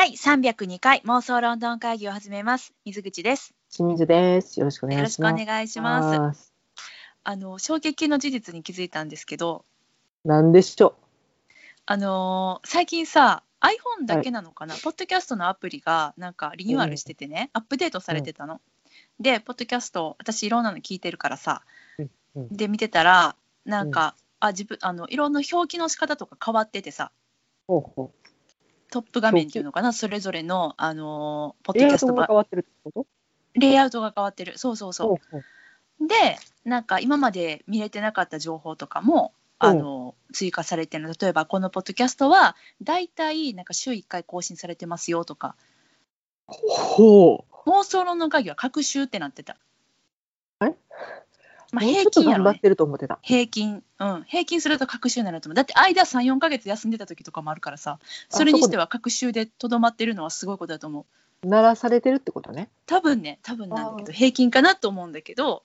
[0.00, 2.72] 第302回妄想ロンドン会議を始めます。
[2.86, 3.52] 水口です。
[3.70, 4.58] 清水です。
[4.58, 5.46] よろしくお願よろしくおいします。
[5.46, 6.40] 願いします。
[6.40, 6.54] す。
[7.22, 9.66] あの衝撃の事実に気づいたんですけど、
[10.24, 10.94] なんでしょ
[11.84, 18.62] あのー最近さ iPhone だけなのかな、ポッドキャストのアプリがなんかリニューアルしててね、アップデートされてたの。
[19.20, 21.60] で、ポッドキャスト私いろんなの聞いてるからさ、
[21.98, 23.36] うんうんで見てたら
[23.66, 27.12] なんか、あ自分あのいろんな表記の仕方とか変わっててさ、
[27.68, 27.72] う。
[27.72, 28.14] ほうほ
[28.90, 33.06] トップ画面っていうのかな、それぞれのあのーポッドキャストがトが変わってるってこと？
[33.54, 34.58] レイアウトが変わってる。
[34.58, 35.08] そうそうそう。
[35.08, 36.06] ほうほう。
[36.06, 45.54] でなんか今まで見れてなかった情報とかも、うんあの追加されてるの例えばこのポッドキャストはだいたいなんか週1回更新されてますよとか
[46.46, 47.68] ほう。
[47.68, 49.58] 妄想論の会議は各週ってなってた。
[51.72, 53.18] えまあ、平均やろ、ね、頑張ってると思ってた。
[53.22, 55.54] 平均、うん、平均すると各週になると思う。
[55.54, 61.06] だって間34ヶ月休んでた時とかもあるからさそれにしては各週でとどまってるのはすごいことだと思
[61.42, 61.46] う。
[61.46, 62.68] 鳴らされてるってことね。
[62.86, 63.38] 多分ね。
[63.42, 65.62] 多分なんだけど平均かなと思うんだけど。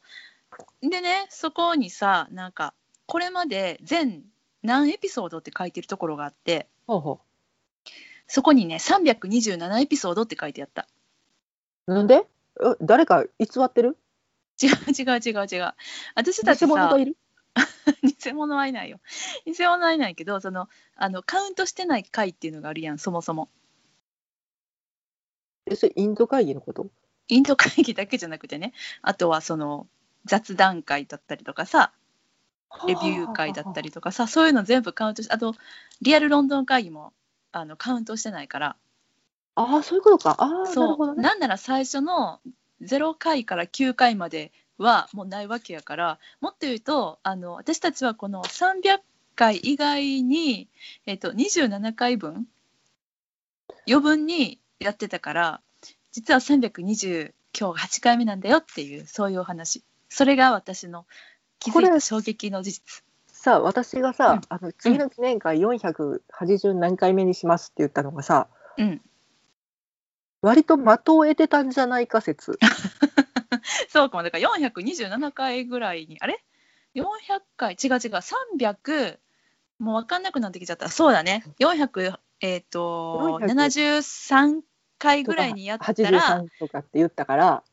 [0.82, 2.74] でねそこにさなんか
[3.08, 4.24] これまで全
[4.64, 7.20] 何エピソードって書いてるところがあってほうほ
[8.28, 10.88] そこにね327エピソードって書いてあった。
[11.88, 11.94] う。
[11.94, 12.26] なんで？
[12.62, 13.98] え誰か偽ってる？
[14.62, 15.74] 違う違う違う違う。
[16.16, 17.18] 私たちさ偽物がいる？
[18.04, 19.00] 偽物はいないよ。
[19.46, 23.50] 偽物はいないけどそのあのカウントしてない回っていうのがあるやんそもそも。
[25.68, 26.88] え、それインド会議のこと？
[27.28, 28.74] インド会議だけじゃなくてね。
[29.02, 29.88] あとはその
[30.26, 31.92] 雑談会だったりとかさ
[32.88, 33.90] レビュー会だったり。
[33.90, 35.56] りとかさそういうの全部カウントしてあと
[36.02, 37.14] リアルロンドン会議も
[37.52, 38.76] あのカウントしてないから。
[39.56, 40.36] ああ、そういうことか。
[40.40, 41.24] ああ、なるそう、ほどね。
[41.24, 42.42] なんなら最初の
[42.82, 49.00] 0回から9回まではもうないわけやからもっと言うとあの私たちはこの300
[49.36, 50.70] 回以外に、
[51.06, 52.48] えっと27回分
[53.88, 55.62] 余分にやってたから
[56.12, 59.84] 実は320今日が8回目なんだよっていうそういうお話。
[60.10, 61.06] それが私の
[61.60, 63.04] 気づいこれた衝撃の事実。
[63.28, 64.42] さあ、私がさ、うん。
[64.50, 68.48] あの次の記念会480何回目にしますって言ったのがさ、
[68.78, 69.02] うん
[70.46, 72.60] 割と的を得てたんじゃないか説。
[73.90, 74.24] そうかも。
[74.24, 76.44] だから427回ぐらいにあれ
[76.94, 77.04] ？400
[77.58, 77.74] 回？
[77.74, 77.98] 違う違う。
[78.60, 79.18] 300
[79.80, 80.90] もう分かんなくなってきちゃった。
[80.90, 81.44] そうだね。
[81.60, 84.62] 400えっ、と400 73
[85.00, 87.64] 回ぐらいにやったら83とかって言ったから、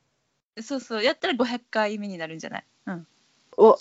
[0.63, 1.03] そうそう。
[1.03, 3.07] やったら500回目になるんじゃない、うん、
[3.59, 3.77] お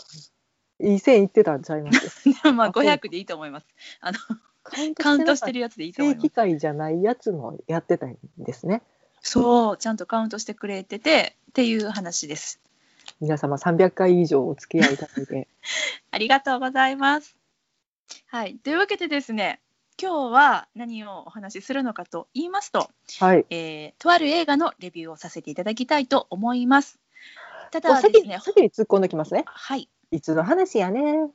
[0.81, 2.27] いい線いってたんちゃいます？
[2.51, 2.83] まああそう。
[2.83, 3.67] 500でいいと思います。
[4.01, 4.19] あの
[4.63, 8.81] カウントしてるるやつでいいと思います正規会じゃないやつもやってたんですね。
[9.21, 12.59] そうちゃんとカウントしてくれててっていう話です
[13.19, 15.47] 皆様300回以上お付き合いいただいて。
[16.09, 17.35] ありがとうございます。
[18.27, 19.61] はい、というわけでですね
[20.01, 22.89] 今日は何をお話しするのかと言いますと、
[23.19, 23.45] はい。
[23.49, 26.99] えーとある映画のレビューをさせていただきたいと思います。
[27.71, 29.43] ただですね、先に突っ込んできますね。
[29.47, 29.87] はい。
[30.11, 31.29] いつの話やね。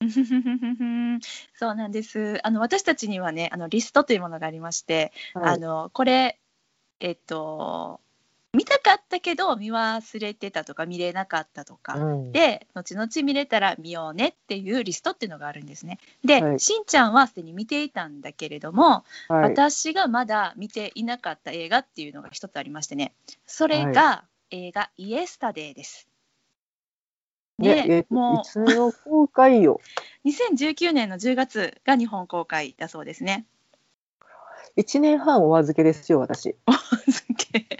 [1.54, 2.38] そうなんです。
[2.44, 6.38] あの私たちにはね、あのリストというものがありまして、はいあのこれ
[7.00, 8.00] えっと
[8.54, 15.98] 見たかったけど見忘れてたとか見れなかったとか、うんで後々見れたら見ようねっていうリストっていうのがあるんですね。
[16.24, 19.42] で、はいしんちゃんはすでに見ていたんだけれども、はい。
[19.50, 23.12] 私がまだ見ていなかった映画っていうのが一つありましてね
[23.46, 26.08] それが映画「イエスタデイ」です。
[27.58, 29.80] ね、もいつの公開よ？
[30.24, 33.46] う2019年の10月が日本公開だそうですね。
[34.76, 36.54] 1年半お預けですよ、私。
[37.10, 37.78] すげえ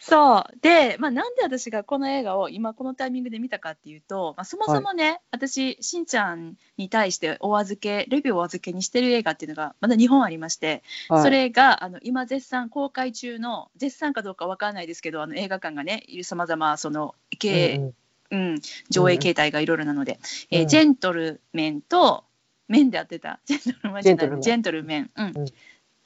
[0.00, 17.94] そうで、まあ、なんで私がこの映画を今このタイミングで見たかっていうと、まあ、そもそもね、私しんちゃんに対してお預けレビューをお預けにしてる映画っていうのがまだ日本ありまして、はい、それがあの今絶賛公開中の絶賛かどうかわからないですけどあの映画館がねさまざまその系、うんうん
[18.30, 20.18] うん上映形態がいろいろなので、
[20.50, 22.24] えーうんジェントルメンと
[22.68, 25.46] 面でやってた ジェントルメンじゃないジェントルメン、うんうん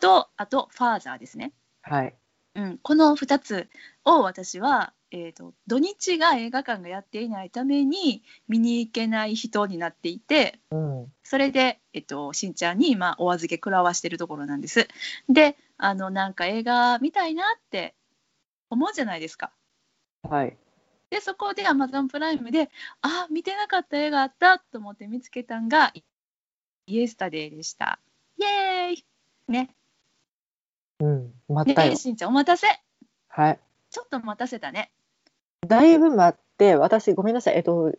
[0.03, 1.53] とあとファーザーですね。
[1.83, 2.15] はい。
[2.55, 3.69] うん、この2つ
[4.05, 11.13] を私は、えー、と土日が映画館がやっていないために見に行けない人になっていてうん。
[11.23, 14.89] それで、えっと、しんちゃんに今お預け食らわしてるところなんです。
[15.29, 17.95] であのなんか映画見たいなって
[18.71, 19.53] 思うじゃないですか。
[20.29, 20.57] はい。
[21.13, 22.71] でそこで Amazon プライムで
[23.03, 25.93] あ見てなかった映画あったと思って見つけたんが
[26.87, 27.99] イエスタデイでした。
[28.39, 29.05] イエーイ
[29.47, 29.69] ね。
[31.01, 31.33] うん。
[31.51, 31.97] 待ったよで。
[31.97, 32.67] しんちゃんお待たせ
[33.29, 33.61] はい。
[33.91, 34.91] ちょっと待たせたね。
[35.69, 37.57] だいぶ待って、私、ごめんなさい。
[37.57, 37.93] えっと、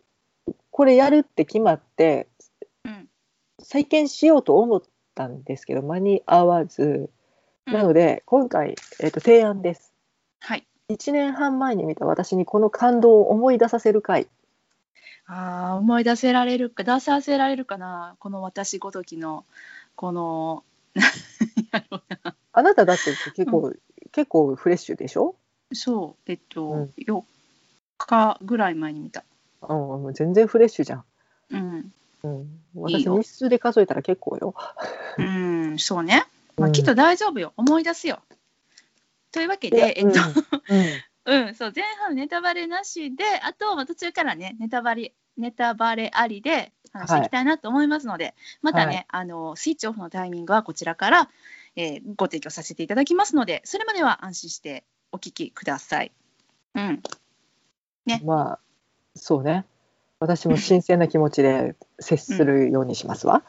[0.72, 2.26] これやるって決まって、
[2.84, 3.08] うん
[3.62, 4.82] 再建しようと思っ
[5.14, 7.10] たんですけど、間に合わず、
[7.64, 9.94] なので今回、えっと提案です。
[10.40, 10.66] はい。
[10.90, 14.28] 1年半前に見た私にこの感動を思い出させる回。
[15.26, 19.46] ああ、思い出せられるか、出させられるかな、この私ごときの、
[19.96, 20.62] この、
[22.52, 23.72] あなただって結構、
[24.12, 25.36] 結構フレッシュでしょ？
[25.72, 27.22] そう、えっと、うん4
[27.96, 29.24] 日ぐらい前に見た。
[29.62, 31.04] うん、もう全然フレッシュじゃん。
[31.50, 31.92] うん。
[32.24, 34.54] うん、私よ日数で数えたら結構よ。
[35.18, 36.26] うん、そうね。
[36.56, 37.54] まあ、うんきっと大丈夫よ。
[37.56, 38.20] 思い出すよ。
[39.34, 40.08] というわけで、えっと、
[41.26, 51.28] うんうん、そう、前半ネタバレなしで、あと、まあ途中からね、ネタバレ、ネタバレありで話していきたいなと思いますので、またね、はいあの、スイッチオフのタイミングはこちらから、
[51.76, 56.12] えーご提供させていただきますので、それまでは安心してお聞きください。
[56.76, 57.02] うん。
[58.06, 58.58] ねまあ
[59.16, 59.64] そうね。
[60.20, 63.42] 私も新鮮な気持ちで接するようにしますわ。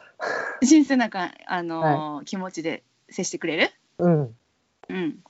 [0.62, 3.70] 新鮮なか、あのー気持ちで接してくれる？
[3.98, 4.36] うん。
[4.88, 5.22] うん。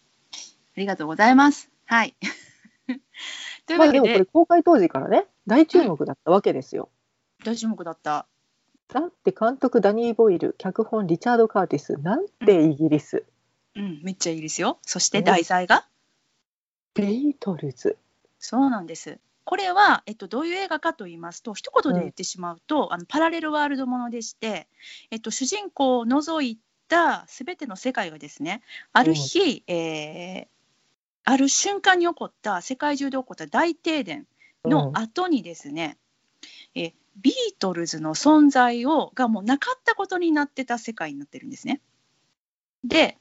[0.76, 1.70] ありがとうございます。
[1.86, 2.14] はい。
[3.66, 6.90] というまあわけで、でもこれ公開当時からね大注目だったわけですよ。
[7.44, 8.26] 大注目だった。
[8.88, 13.24] だって監督ダニー・ボイル脚本リチャード・カーティスなんてイギリス
[13.74, 14.78] うん、めっちゃいいですよ。
[14.82, 15.86] そしてね題材が、
[16.94, 17.96] ビートルズ。
[18.38, 19.18] そうなんです。
[19.44, 24.66] これは、えっと、どういう映画かと言いますと一言で言ってしまうと、あのパラレルワールドものでして、
[25.10, 26.58] えっと、主人公を除い
[26.88, 28.62] た全ての世界がですね
[28.92, 30.55] ある日、えー
[31.26, 34.26] ある瞬間に起こった世界中で起こった大停電
[34.64, 35.98] の後にですね、
[36.74, 41.80] えビートルズの存在をがもうなかったことになってた世界になってるんですね。
[42.84, 43.18] で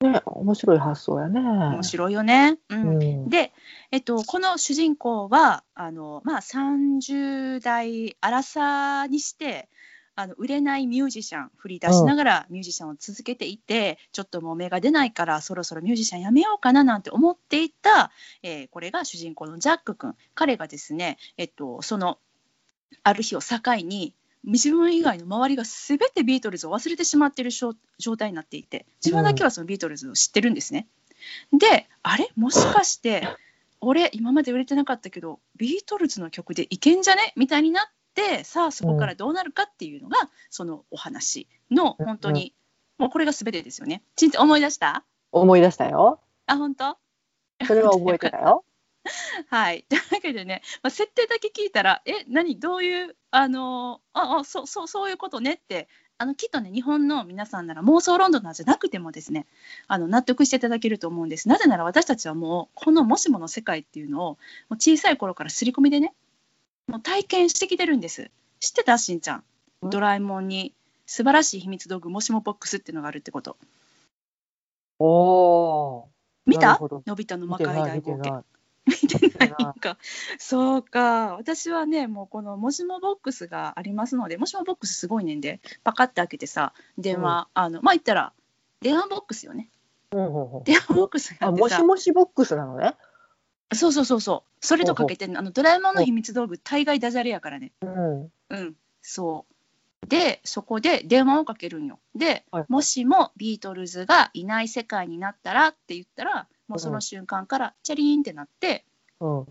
[0.00, 1.40] ね面白い発想やね。
[1.40, 2.58] 面白いよね。
[2.70, 3.28] うんうん。
[3.28, 3.52] で、
[3.90, 9.68] えっと、この主人公はあの、まあ、30代荒さにして
[10.16, 18.10] あの売れないミュージシャン振り出しながらミュージシャンを続けていて、ちょっともう芽が出ないからそろそろミュージシャンやめようかななんて思っていた、
[18.42, 20.16] えーこれが主人公のジャック君。
[20.34, 22.18] 彼がですね、えっと、その
[23.02, 24.14] ある日を境に
[24.44, 27.74] 自分以外の周りが全てビートルズを忘れてしまっている状
[28.16, 30.86] 態になっていて自分だけはそのビートルズを知ってるんですね。
[31.52, 32.30] であれ？
[32.36, 33.26] もしかして
[33.80, 37.32] 俺今まで売れてなかったけどビートルズの曲でいけんじゃね？
[37.36, 37.84] みたいになっ
[38.16, 40.16] てさあそこからどうなるかっていうのが、
[40.50, 42.54] そのお話の本当に、
[42.98, 44.02] もうこれが全てですよね。
[44.16, 45.04] ちんち思い出した？
[45.30, 46.18] 思い出したよ。
[46.46, 46.96] あ本当？
[47.66, 48.64] それは覚えてたよ。
[49.50, 49.84] はい。
[49.88, 55.52] というわけでね、まあ、設定だけ聞いたら、え、何、どういう、あのああそうそうそういうことね？
[55.54, 55.88] って、
[56.18, 59.46] あのきっとね、日本の皆さんなら妄想ロンドンなんじゃなくてもですね、
[59.86, 61.48] あの納得していただけると思うんです。
[61.48, 64.38] なぜなら私たちはもう、このもしもの世界っていうのを、も
[64.70, 66.14] う小さい頃から刷り込みでね、
[66.86, 68.30] もう体験してきてるんです。
[68.60, 68.98] 知ってた？
[68.98, 69.38] しんちゃん。
[69.86, 69.90] ん？
[69.90, 70.74] ドラえもんに
[71.06, 73.56] 素晴らしい秘密道具、もしもボックスっていうのがあるってこと。
[74.98, 76.08] おお。
[76.46, 76.78] 見た？
[77.06, 78.44] のび太の魔界大冒険。
[78.86, 79.80] 見てない。
[79.80, 79.98] か。
[80.38, 81.34] そうか。
[81.34, 88.32] 私はね、もうこのもしもボックスがありますので、もしもボックスすごいねんで、パカッて開けてさ、電話、あの、まあ、言ったら、
[88.80, 89.70] 電話ボックスよね。
[90.12, 92.94] うんうんうん電話ボックスがあもし、もしボックスなのね。
[93.74, 94.50] そうそうそうそう。
[94.60, 97.72] それとかけてんのあの、ドラえもんの秘密道具、大概ダジャレやからね。
[97.80, 98.22] うん。
[98.22, 99.46] うん、そ
[100.04, 100.06] う。
[100.08, 101.98] で、そこで電話をかけるんよ。
[102.14, 108.84] で、はいもしもビートルズがいない世界になったらって言ったら、もうその瞬間からチャリーンってなって、
[109.20, 109.38] うん。
[109.40, 109.46] うん。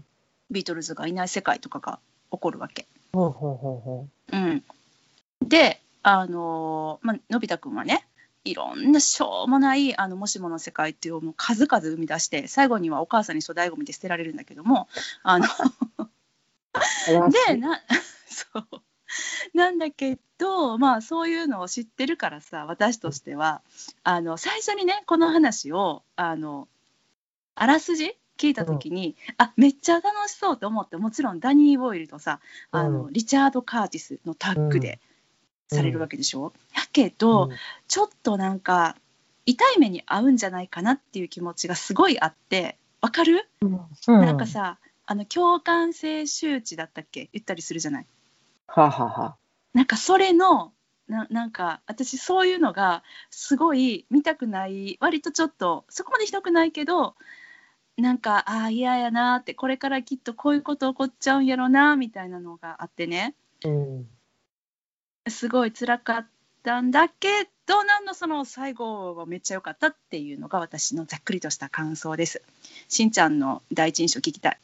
[0.52, 2.00] ビートルズがいない世界とかが
[2.32, 2.88] 起こるわけ。
[3.14, 4.64] ほうほうほうほうん、
[5.42, 8.06] で、あのーまあのび太くんはね
[8.46, 14.88] いろんなしょうもないあのもしもの世界っていうのを数々生み出して最後にはお母さんに粗大ごみで捨てられるんだけども
[15.24, 17.32] あのう。
[17.48, 17.82] でな
[18.28, 18.68] そう。
[19.54, 23.62] なんだけどまあそういうのを知ってるからさ私としては
[24.04, 26.68] あの最初にねこの話をあの
[27.56, 33.14] あらすじ聞いた時に、あめっちゃ楽しそうと思ってもちろんダニー・ボイルとさあの、うん。
[33.14, 35.05] リチャード・カーティスのタッグでうん
[35.68, 37.50] されるわけでしょ、やけど、
[37.88, 38.96] ちょっとなんか
[39.46, 47.30] 痛い目に遭うんじゃないかなっていう気持ちがすごいあってわかる、うん、なんかさあの共感性周知だったっけ？
[47.34, 48.06] 言ったりするじゃない？
[48.68, 49.36] はあ、はあはあ、
[49.74, 50.72] なんかそれの
[51.08, 57.16] ななんか私そういうのがすごい見たくない割とちょっとそこまでひどくないけど
[57.98, 63.36] なんかああ嫌やなってこれからきっとこういうこと起こっちゃうんやろなみたいなのがあってね。
[63.64, 64.08] うん。
[65.30, 66.28] すごい辛かっ
[66.64, 72.42] たんだけどなんのその最後はめっちゃ良かったっていうのが私のざっくりとした感想です。
[72.88, 74.60] しんちゃんの第一印象聞きたい。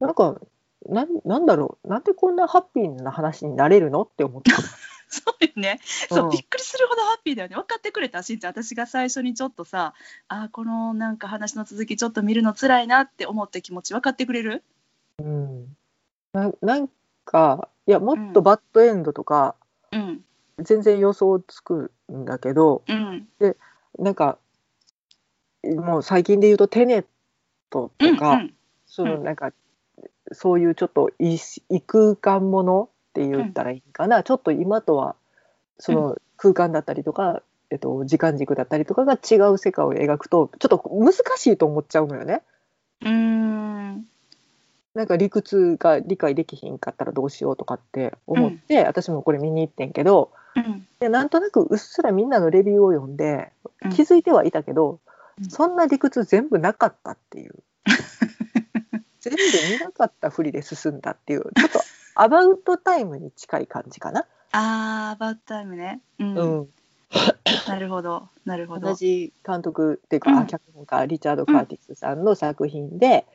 [0.00, 0.40] なんか、
[0.88, 4.52] なん、なんだろう、なんでこんなハッピーな話になれるのって思った。
[5.08, 5.78] そうよね。
[6.08, 7.56] そう、うんびっくりするほどハッピーだよね。
[7.56, 8.50] 分かってくれた、しんちゃん。
[8.50, 9.94] 私が最初にちょっとさ、
[10.28, 14.64] あーこのなんか話の続きちょっと見るの辛いなって思った気持ち分かってくれる？
[15.18, 15.76] うん、
[16.32, 16.88] ななん
[17.24, 19.56] かいやもっとバッドエンドとか、
[19.90, 20.24] うん。
[20.58, 23.28] 全然予想つくんだけどうん。
[23.98, 24.38] なんか
[25.64, 27.04] もう最近で言うとテネッ
[27.70, 28.14] トうん。
[28.14, 28.54] とか、うん。
[28.86, 29.52] そのなんか
[30.32, 31.36] そういうちょっと異
[31.68, 35.16] 異空間ものって言ったらいいかな、ちょっと今とは
[35.78, 42.42] その空間だったりとか、えっと、時間軸だったりとかが違う世界を描くとちょっと難しいと思っちゃうのよね。
[43.00, 44.06] うーん。
[44.94, 50.86] なんか理屈が理解できひんかったらどうしようとかって思って、私もこれ見に行ってんけどうん。
[51.00, 53.52] でなんとなくうっすらみんなのレビューを読んで
[53.84, 54.98] うん気づいてはいたけど、うん
[55.48, 57.54] そんな理屈全部なかったっていう
[59.18, 59.38] 全部
[59.72, 61.80] 見なかったふりで進んだっていうちょっと
[62.14, 64.26] アバウトタイムに近い感じかな。
[64.52, 66.02] あー、アバウトタイムね。
[66.18, 66.36] うん。
[66.36, 66.68] うん、
[67.66, 68.28] なるほど。
[68.44, 68.88] なるほど。
[68.88, 73.26] 同じ監督っていうか、うんあ脚本家リチャード・カーティスさんの作品で、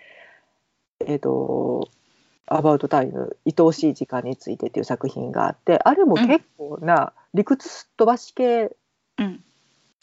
[1.05, 1.89] えっ、と
[2.47, 8.75] 「アバウトタイム愛おしい時間について」っていう作品があってあれも結構な理屈すっ飛ばし系。
[9.17, 9.43] うん。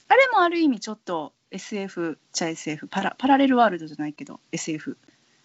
[0.08, 4.96] あれもある意味ちょっと SF ちゃ SF パラパラレルワールドじゃないけど SF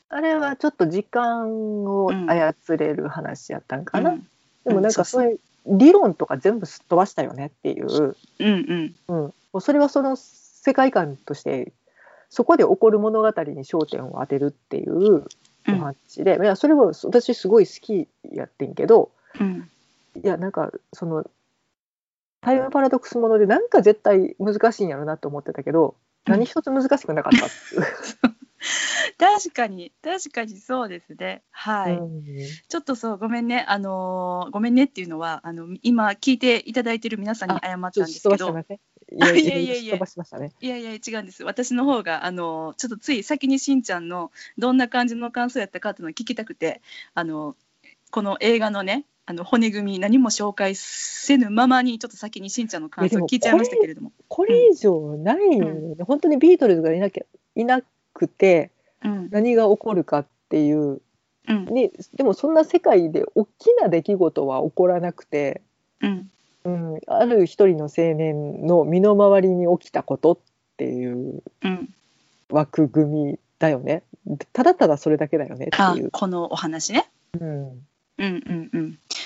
[0.09, 4.27] あれはちょっと時間を操れる話やったんかな、うん。
[4.65, 9.33] でもなんかそういう理論とか全部すっ飛ばしたよねっていう、うんうん。
[9.53, 11.71] うん、それはその世界観として
[12.29, 15.25] そこで起こる物語に焦点を当てるっていう
[15.67, 19.69] お話で、いやそれは私すごい好きやってんけどうん。
[20.23, 21.25] いやなんかその
[22.41, 25.95] タイムパラドックスものでなんか絶対難しいんやろなと思ってたけど、
[26.25, 26.33] うん。
[26.33, 28.39] 何一つ難しくなかったっう。
[29.17, 31.43] 確かに確かにそうですね。
[31.51, 32.23] はい、うん。
[32.67, 33.65] ちょっとそうごめんね。
[33.67, 38.55] あのーごめんねっていうのはあの今聞いていただいてる皆さんに謝ったんですすけど
[39.11, 40.05] いやあいやいやいや。
[40.05, 40.51] しましたね。
[40.61, 41.43] いやいや違うんです。
[41.43, 46.81] 私の方があのちょっとつい先にしんちゃんのどんな感じの感想やったかっていうのを聞きたくて
[47.13, 47.55] あの
[48.11, 54.11] この映画のねあの骨組み何も紹介せぬままにちょっと先にしんちゃんの感想を聞いちゃいましたけれども。
[54.27, 55.69] これ以上ないよ。
[55.69, 57.25] ね、本当にビートルズがいなきゃ
[57.55, 57.81] いな
[58.13, 58.71] くて
[59.03, 59.29] うん。
[59.29, 61.01] 何が起こるかっていう。
[61.47, 61.65] うん。
[61.65, 63.49] にでもそんな世界で大き
[63.79, 65.61] な出来事は起こらなくて、
[66.01, 66.31] うん
[66.65, 70.37] うん、ある一人の青年の身の回りに起きたことっ
[70.77, 71.89] ていううん、
[72.49, 74.03] 枠組みだよね
[74.53, 76.11] ただただそれだけだよねってあいう。
[76.11, 77.09] このお話ね。
[77.39, 77.79] うんうん
[78.17, 78.77] うんう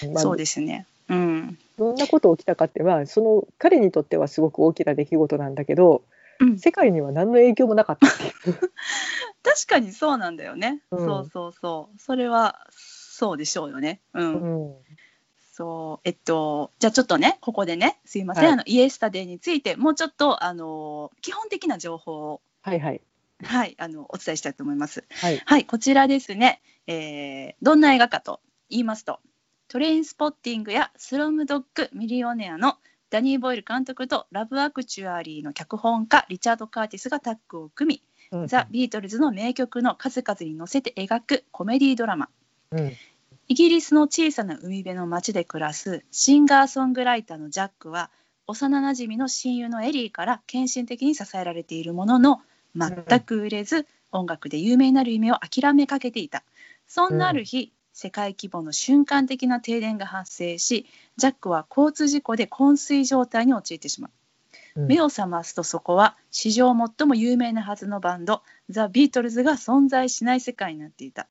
[0.07, 0.85] ん、まあそうですね。
[1.09, 6.03] うんどんなこと起きたかってはその彼にとってはすごく大きな出来事なんだけど
[6.39, 8.07] うん、世界には何の影響もなかった。
[9.43, 10.81] 確かにそうなんだよね。
[10.91, 14.01] うんそうそうそうそれはそうでしょうよね。
[14.13, 14.75] うんうん
[15.53, 18.53] そうえっとじゃあちょっとねここでねすいません、はい。
[18.53, 23.01] あのイエスタデーについてもうちょっとあの基本的な情報をはいはい。
[23.43, 25.03] はいあのお伝えしたいと思います。
[25.11, 25.41] はい。
[25.45, 28.41] はいこちらですね、えーどんな映画かと
[28.71, 29.19] 言いますと
[29.67, 32.77] トレインスポッティングやスラムドッグミリオネアの
[33.11, 38.47] ダニー・ボイル監督とラブ・アクチュアリーの脚本家リチャード・カーティスがタッグを組みうん。
[38.47, 42.29] ザ・ビートルズの名曲の数々に乗せて描くコメディドラマ。
[42.71, 42.91] うん
[43.47, 48.09] イギリスの小さな海辺の町で暮らすシンガーソングライターのジャックは
[48.47, 52.41] 幼なじみの親友のエリーから献身的に支えられているものの
[52.75, 56.43] 全く売れず、音楽で有名になる夢を諦めかけていた。
[56.87, 64.09] そんなある日、世界規模の瞬間的な停電が発生しジャックは交通事故で昏睡状態に陥ってしま
[64.75, 64.79] う。
[64.87, 71.27] 目を覚ますとそこは史上最も有名なはずのバンドザ・ビートルズが存在しない世界になっていた。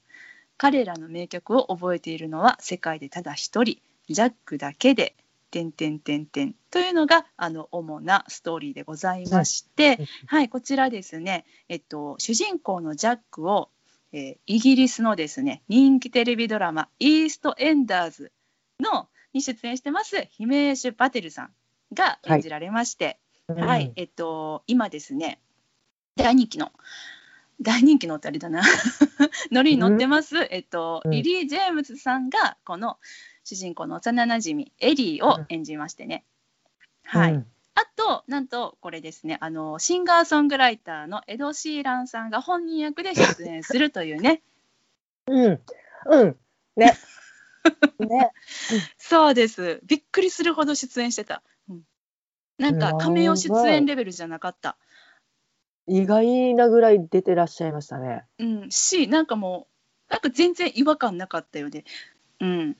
[0.62, 3.78] 彼らの名曲を覚えているのは世界でただ一人
[4.08, 5.16] ジャックだけで
[5.50, 10.06] 「てんてんてんてん」というのがあの主なストーリーでございまして、うん。
[10.28, 10.48] はい。
[10.48, 13.70] こちらですね、えっと、主人公のジャックを、
[14.12, 18.30] えーイギリスのですね人気テレビドラマ「イーストエンダーズ
[18.78, 21.50] の」に出演してますヒメーシュ・パテルさん
[21.92, 25.40] が演じられまして、はい、えっと、今ですね、
[26.14, 26.70] 大人気の、
[27.62, 28.62] 大人気のってあれだな、
[29.50, 31.10] ノリに乗ってます、えっと、うん。
[31.10, 32.98] リリー・ジェームズさんが、この
[33.44, 36.24] 主人公の幼なじみ、エリーを演じましてね。
[37.04, 37.34] はい。
[37.34, 37.46] うん。
[37.74, 44.42] あと、なんと、これですね、あの、シンガーソングライターのエド・シーランさんが本人役で出演するというね、
[45.26, 45.60] うん。
[46.06, 46.36] うん。
[46.76, 46.94] ね。
[48.00, 48.32] ね。
[48.98, 49.80] そうです。
[49.84, 51.42] びっくりするほど出演してた。
[51.68, 51.82] うん、
[52.58, 54.76] なんか、カメオ出演レベルじゃなかった。
[55.86, 58.24] 意外なぐらい出てらっしゃいましたね。
[58.38, 59.66] うん、しなんかも
[60.08, 61.84] うなんか全然違和感なかったよね。
[62.40, 62.76] うん、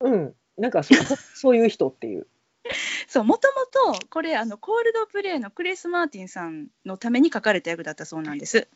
[0.00, 0.98] うんなんかそう
[1.34, 2.26] そういう人っていう。
[3.06, 8.68] そうもともとこれあのコールドプレイのクリス・マーティンさんのために書かれた役だったそうなんです。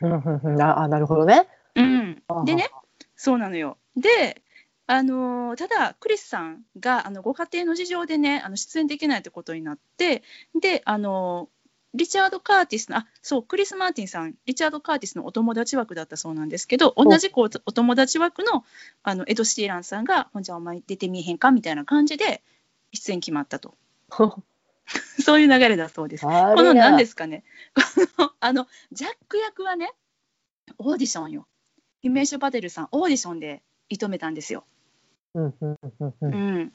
[0.00, 1.46] うんうんうんああなるほどね。
[1.74, 2.68] うんあ、でね
[3.14, 3.78] そうなのよ。
[3.96, 4.42] で
[4.86, 10.22] あのーただクリスさんがあのご家庭の事情でねあの出演できないってことになって
[10.60, 11.55] であのー
[11.96, 18.64] リチャード・カーティスのあそうクリス・マーティンさんリチャード・カーティスのお友達枠だったそうなんですけど同じくおお友達枠の
[19.02, 22.42] あのエド・シティランさんが「ほんじゃお前出てみえへんか?」みたいな感じで
[22.92, 23.74] 出演決まったと
[25.20, 26.24] そういう流れだそうです。
[26.24, 27.42] この何ですすかね
[27.74, 27.82] こ
[28.22, 29.92] の あのジャック役はね
[30.78, 31.46] オーディションよ
[32.02, 34.64] ヒメーシュ・パテルさんオーディションで射止めたんですよ。
[35.34, 36.72] うん、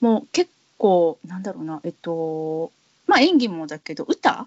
[0.00, 2.72] もう結構なんだろうなえっと
[3.10, 4.46] まあ演技もだけど歌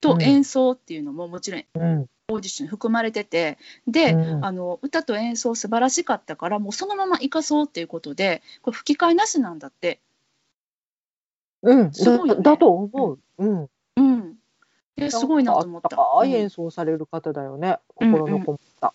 [0.00, 10.00] と演奏っていうのももちろんうんオーディションに含まれててで、うんあの歌と演奏素晴らしかったからもうそのまま生かそうっていうことでこれ吹き替えなしなんだって。
[11.62, 13.18] うんすごいよねだだと思う。
[13.38, 13.68] うん。
[13.96, 14.34] うん、
[14.96, 15.96] ですごいなと思った。
[15.96, 17.78] うんああ演奏される方だよね。
[17.94, 18.92] 心のこもった。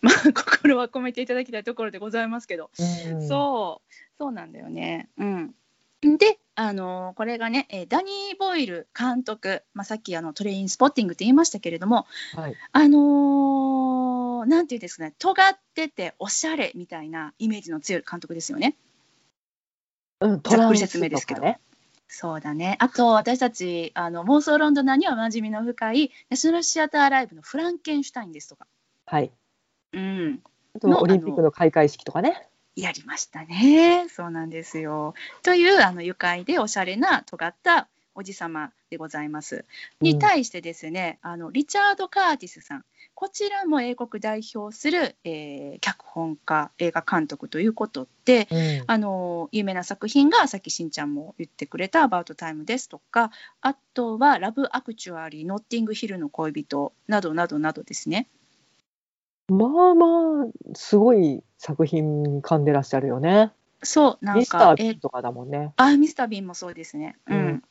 [0.00, 5.08] まあ、 心は込めていただきたいところでございますけど、うんそうそうなんだよね。
[5.18, 5.54] うん、
[6.02, 12.56] で、あのこれがね、えーダニー・ボイル監督、まあ、さっきあのトレインスポッティングって言いましたけれども、はい。
[12.72, 18.76] あのーなんていうんですかね尖ってておしゃれみたいなイメージの強い監督ですよね。
[20.20, 21.76] うんざっくり説明ですけどトランスとかね
[22.08, 28.66] そうだねあと私たちあの妄想ロンドナーにはおなじみの深いナショナルシアターライブのフランケンシュタインですとか。
[29.06, 29.30] はい。
[29.92, 30.40] うん、
[30.74, 32.47] あとオリンピックの開会式とかね。
[32.82, 34.08] やりましたね。
[34.08, 35.14] そうなんですよ。
[35.42, 39.64] というあの愉快でおしゃれな尖ったおじさまでございます。
[40.00, 58.28] に対してですね、あのリチャード・カーティスさんこちらも英国代表する、えー脚本家映画監督ということで、うんあの有名な作品がさっきしんちゃんも言ってくれた「アバウト・タイム」ですとかあとは「ラブ・アクチュアリー」「ノッティング・ヒルの恋人」などなどなどですね。
[59.48, 63.52] まあまあすごい作品噛んでらっしゃるよね。
[63.82, 65.72] そうなんミスター・ビーとかだもんね。
[65.76, 67.16] あミスター・ビンもそうですね。
[67.26, 67.36] うん。
[67.36, 67.64] うん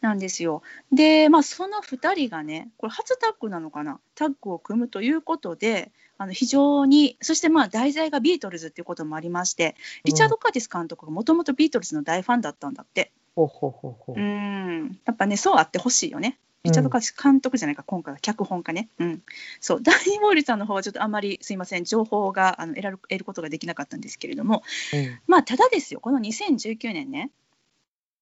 [0.00, 0.62] なんですよ。
[0.92, 13.12] で、まあ、その2人がね、これ初タッグなのかな、タッグを組むということで、あの非常に、そしてまあ題材がビートルズっていうこともありまして、リチャード・カーティス監督がもともとビートルズの大ファンだったんだって。
[13.34, 14.22] ほうほうほうほうう。
[14.22, 16.38] ん、やっぱね、そうあってほしいよね。
[16.64, 18.88] リチャード・カーティス監督じゃないか、今回は脚本家ね。
[18.98, 19.22] うん。
[19.60, 24.62] そう、 ダニー・ウォールさんの方はちょっとあんまりすいません、情報があの得られ得ることができなかったんですけれども、
[24.94, 25.20] うん。
[25.26, 27.30] まあ、ただですよ、この2019年ね、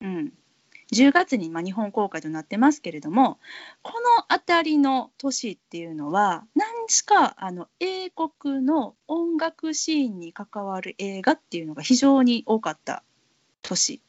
[0.01, 0.33] うん、
[0.93, 3.39] 10月にまあ日本公開となってますけれども、
[3.83, 13.05] この辺りの年っていうのは、何しかあの英国の音楽シーンに関わる映画っていうのが非常に多かった
[13.63, 14.03] 年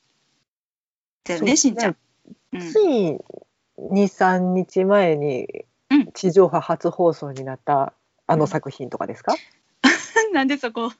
[1.24, 1.98] だよね、しんちゃん。
[2.54, 2.72] うん。
[2.72, 3.18] つい
[3.92, 6.12] 23日前にうん。
[6.14, 7.94] 地上波初放送になった
[8.26, 9.36] あの作品とかですか、
[10.34, 10.92] なんでそこ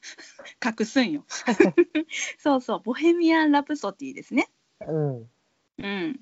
[0.64, 1.24] 隠すんよ。
[2.38, 4.50] そうそう、ボヘミアン・ラプソディですね。
[4.86, 5.30] うん。
[5.80, 6.20] うん、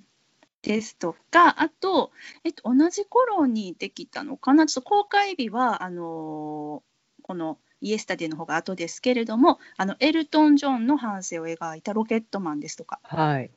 [0.62, 2.12] ですとか、あと、
[2.44, 6.92] えっと、同じ頃にできたのかな、ちょっと公開日は、あのー
[7.24, 13.52] このイエスタディの方が後ですけれども、あのエルトン・ジョンの半生を描いたロケットマンですとか、はい。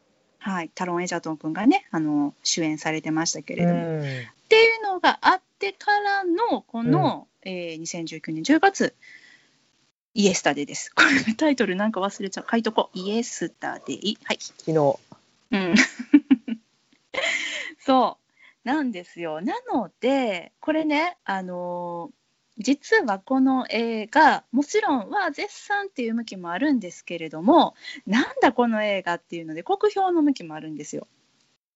[0.46, 4.02] はい、タロン・エジャトン君がね、あの主演されてましたけれども、っうん
[4.46, 8.94] ていうのがあってからの、この、えー2019年10月、
[10.12, 10.94] イエスタディです。
[10.94, 12.46] これタイトルなんか忘れちゃう。
[12.48, 12.98] 書いとこう。
[12.98, 14.18] イエスタディ。
[14.22, 14.38] はい。
[14.38, 14.98] 昨日。
[15.52, 15.74] うん、
[17.80, 18.18] そ
[18.64, 19.40] うなんですよ。
[19.40, 22.23] なのでこれね、あのー
[22.58, 27.74] 実はこの映画もちろんは絶賛っていう向きもあるんですけれども
[28.06, 31.08] なんだこの映画っていうので酷評の向きもあるんですよ。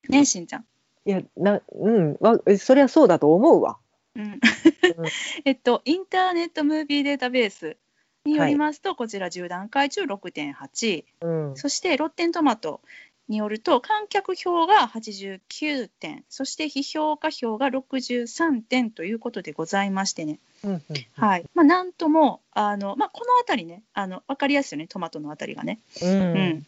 [0.09, 0.65] ねしんちゃん。
[1.05, 3.79] いやなうんわそりゃそうだと思うわ。
[4.15, 4.41] うん
[5.45, 7.77] えっとインターネットムービーデータベース
[8.25, 11.05] によりますと、こちら10段階中6.8。
[11.23, 12.81] うんそしてロッテントマト
[13.29, 20.83] によると観客票が89点そして非評価票が63点ということでございましてね、うんうん
[21.15, 21.45] はい。
[21.55, 25.81] まあ、なんともあの、まあ、この辺りねあの分かりやすいよねトマトの辺りがね。
[26.03, 26.11] うん。
[26.11, 26.67] うん。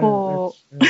[0.00, 0.82] こう、うん。
[0.82, 0.84] う。
[0.84, 0.88] ん。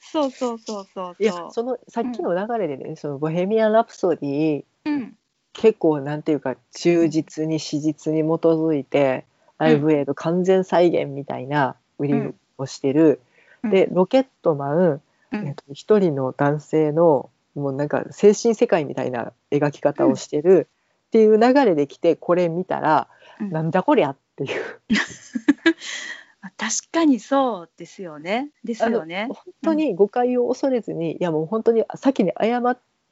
[0.00, 4.64] そうそうそうそういやそそのさっきの流れでね、そのボヘミアン・ラプソディう。
[4.84, 5.16] うん。
[5.52, 9.24] 結構なんていうか忠実に史実に基づいて、
[9.58, 12.14] ライブエイド完全再現みたいな売り
[12.58, 13.20] をしてる、
[13.62, 15.00] うんでロケットマン、
[15.32, 20.68] うんえっと、一人の男性のもうなんか精神世界みたいな描き方をしてる
[21.06, 23.08] っていう流れで来てこれ見たら、
[23.40, 24.80] うんなんだこりゃっっていう。
[26.42, 28.50] あ確かにそうですよね。
[28.64, 29.28] ですよね。
[29.30, 32.60] 本当に誤解を恐れずに、いやもう本当に先に謝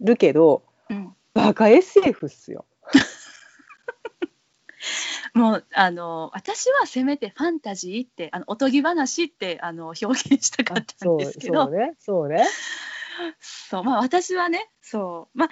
[0.00, 2.66] るけどうん、バカ SF っすよ。
[5.35, 11.64] もうあの私はせめてファンタジーってあのおとぎ話ってあの表現したかったんですけど。
[11.64, 12.47] そうねそうね。
[13.40, 15.49] そうまあ私はねそうまあ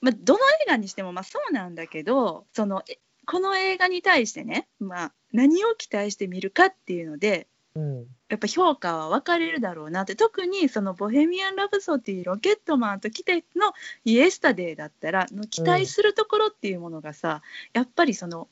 [0.00, 8.06] まあどの映画にしてもまあそうなんだけどそのえこの映画に対してねまあ何を期待して見るかっていうのでうん。
[8.28, 10.16] やっぱ評価は分かれるだろうなって。
[10.16, 17.42] 特にその「ボヘミアン・ラブソディ」「ロケットマン」と来ての「イエスタデイ」だったらの期待するところっていうものがさ、
[17.74, 18.48] やっぱりその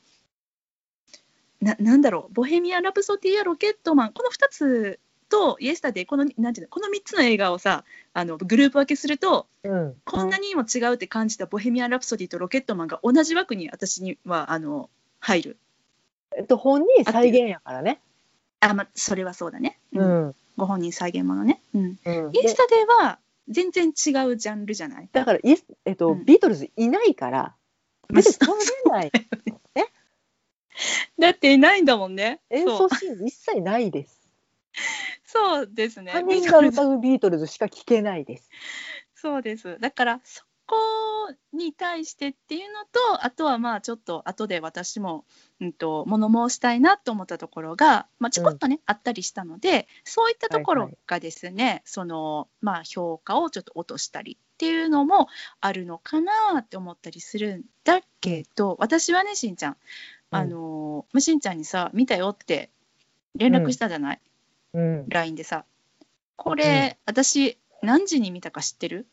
[1.61, 6.69] ななんだろう「ボヘミアン・ラブソディ」や「ロケットマン」この2つと「イエスタデイ」このなんていうの？
[6.69, 9.95] この3つの映画をさあのグループ分けするとうん。
[10.03, 15.57] こんなにも違うって感じた「ボヘミアン・ラプソディ」と「ロケットマン」が同じ枠に私にはあの入る。
[16.35, 17.99] えっと本人再現やからね。
[18.59, 19.79] あまあそれはそうだね。
[19.93, 20.27] ううん。
[20.29, 21.61] んご本人再現ものね。
[21.75, 21.81] うん。
[22.05, 22.31] うん。
[22.31, 23.19] でイエスタデイは
[23.49, 25.09] 全然違うジャンルじゃない？
[25.11, 26.25] だからイエスえっと、うん。
[26.25, 27.55] ビートルズいないから
[28.09, 28.55] まあ出てこ
[28.87, 29.11] れない
[31.19, 32.41] だっていないんだもんね。
[32.49, 34.21] 演奏シーン一切ないです。
[35.25, 36.11] そうですね。
[36.11, 38.49] 他人が歌うビートルズしか聞けないです。
[39.15, 39.77] そうです。
[39.79, 40.77] だからそこ
[41.53, 45.25] に対してっていうのとあとはまあちょっと後で私も、
[45.59, 55.27] うん、と物申したいなと思ったところが、まあ、ちょこっとね、あったりしたのでそういったところがですね、そのまあ評価をちょっと落としたりっていうのも
[55.59, 59.77] あるのかなって思ったりするんだけど私はねしんちゃん
[60.31, 62.71] あのまあしんちゃんにさ見たよって
[63.35, 64.21] 連絡したじゃない、
[64.73, 65.65] うん、LINE でさ。
[66.37, 69.05] これ、私何時に見たか知ってる？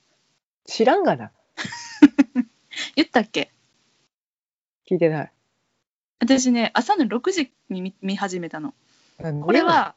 [0.64, 1.31] 知らんがな。
[2.96, 3.50] 言ったっけ？
[4.90, 5.33] 聞いてない。
[6.20, 8.72] 私ね朝の6時に見見始めたの。
[9.42, 9.94] これは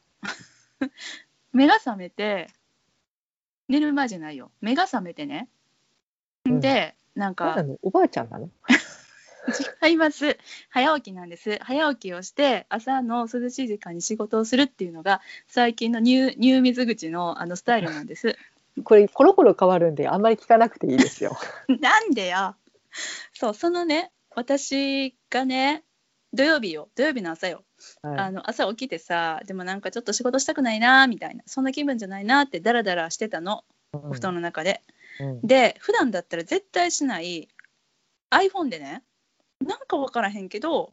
[1.52, 2.48] 目が覚めて
[3.68, 4.50] 寝る前じゃないよ。
[4.60, 5.48] 目が覚めてね。
[6.44, 6.60] うん。
[6.60, 8.50] でなんかなんなのおばあちゃんなの？
[9.82, 10.38] 違います。
[10.70, 11.58] 早起きなんです。
[11.62, 18.36] 早起きをして朝の涼しい時間に仕事をするっていうのが最近のニューニュー水口のあのスタイルなんです。
[18.84, 21.36] これコロコロ変わるんであんまり聞かなくていいですよ。
[21.80, 22.56] なんでよ
[23.34, 25.82] そうそのね私がね
[26.32, 26.88] 土曜日よ。
[26.94, 27.64] 土曜日の朝よ。
[28.02, 28.18] はい。
[28.18, 31.42] あの朝起きてさでもなんかちょっと仕事したくないなみたいな。
[31.46, 33.64] そんな気分じゃないなってダラダラしてたの。
[33.92, 34.80] お布団の中で、
[35.20, 35.40] うん。
[35.42, 37.48] で普段だったら絶対しない
[38.30, 39.02] iPhone でね
[39.62, 40.92] なんか分からへんけど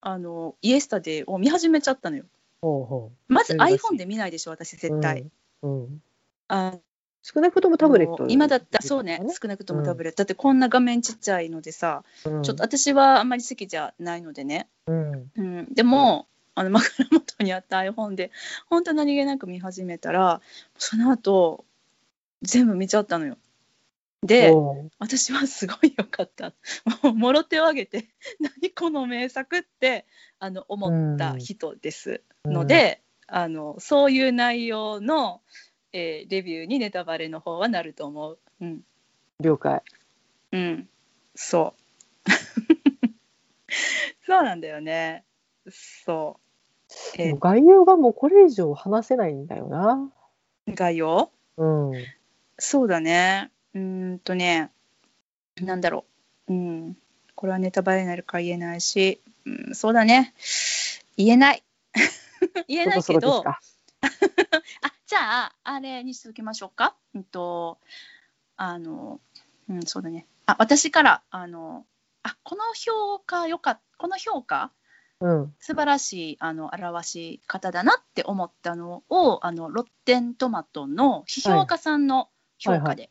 [0.00, 2.24] あのイエスタデイを見始めちゃったのよ。
[2.60, 5.26] ほうほまず iPhone で見ないでしょ私う絶対、
[5.62, 6.02] うんうん。
[6.48, 6.78] あ
[7.22, 12.42] 少なくともタブレット、今だったらそうね少なくともタブレット、だってこんな画面ちっちゃいのでさ、うん。
[12.42, 14.68] ちょっと私はあんまり好きじゃないのでね。
[14.86, 15.30] うん。
[15.36, 18.30] うん、でもあの枕元にあった iPhone で
[18.68, 20.40] 本当何気なく見始めたら
[20.78, 21.64] その後
[22.42, 23.38] 全部見ちゃったのよ。
[24.24, 24.52] で
[24.98, 26.54] 私はすごい良かった。
[27.02, 28.08] もうもろ手を挙げて
[28.40, 30.06] 何この名作って
[30.38, 35.42] あの思った人ですので、あのそういう内容の、
[35.92, 38.38] えーレビューにネタバレの方はなると思う。
[38.60, 38.84] うん。
[39.40, 39.82] 了解。
[40.52, 40.88] うん、
[41.34, 41.74] そ
[42.26, 42.30] う。
[44.26, 45.24] そうなんだよね。
[45.70, 46.44] そう。
[47.18, 50.10] えでも概要がもうこれ以上話せないんだよな。
[50.68, 51.30] 概要？
[51.56, 51.92] うん。
[52.58, 53.50] そうだね。
[53.74, 54.70] うーんとね、
[55.60, 56.04] なんだろ
[56.48, 56.52] う。
[56.52, 56.96] うん。
[57.34, 60.34] これはネタバレになるから言えないし、うん、そうだね。
[61.16, 61.62] 言えない。
[62.68, 63.60] 言えないけど、 あ
[65.06, 66.96] じゃあ、あれに続けましょうか？
[67.14, 67.78] うんと、
[68.56, 69.20] あの、
[69.68, 70.26] うん、そうだね。
[70.46, 71.86] あ、私から、あの、
[72.22, 74.72] あ、この評価よかった、この評価、
[75.20, 83.10] うん素晴らしいあの表し方だなって思ったのをあのロッテントマトの批評家さんの評価で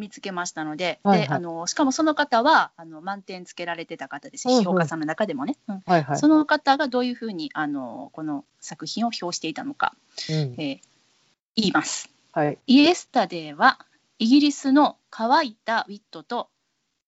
[0.00, 1.28] 見つけましたので,、はいはい。
[1.28, 4.48] であのしかもその方はあの満点つけられてた方です。
[4.62, 5.82] 評家さんの中でもね、うん。
[5.86, 6.18] はいはい。
[6.18, 9.94] その方がどういうふうにあのこの作品を評していたのか、
[10.28, 10.34] うん。
[10.58, 10.90] えー
[11.56, 12.08] 言います。
[12.32, 12.58] はい。
[12.66, 13.84] イエスタデーは
[14.18, 16.48] イギリスの乾いたウィットと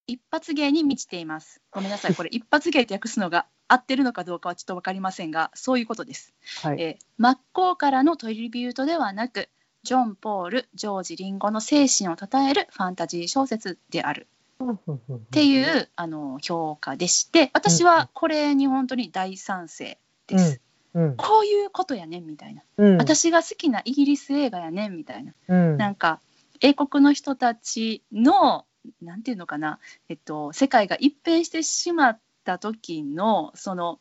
[0.07, 1.61] 一発芸に満ちています。
[1.71, 6.33] ごめんなさい、これ 一発芸って訳すのが合ってるのかどうかはちょっと分かりませんが、そういうことです。
[6.61, 6.81] はい。
[6.81, 9.49] えー真っ向からのトリビュートではなく、
[9.83, 14.27] ジョン・ポール、ジョージ・リンゴの精神を称えるファンタジー小説である。
[14.61, 20.61] っっていう、あの評価でして、私はこれに本当に大賛成です。
[20.93, 21.15] うん。
[21.17, 22.63] こういうことやねんみたいな。
[22.77, 22.97] うん。
[22.97, 25.33] 私が好きなイギリス映画やねんみたいな。
[25.47, 25.77] うん。
[25.77, 26.21] なんか
[26.61, 28.65] 英国の人たちの
[29.01, 33.99] なんていうのかな、えっと、世界が一変してしまった時のその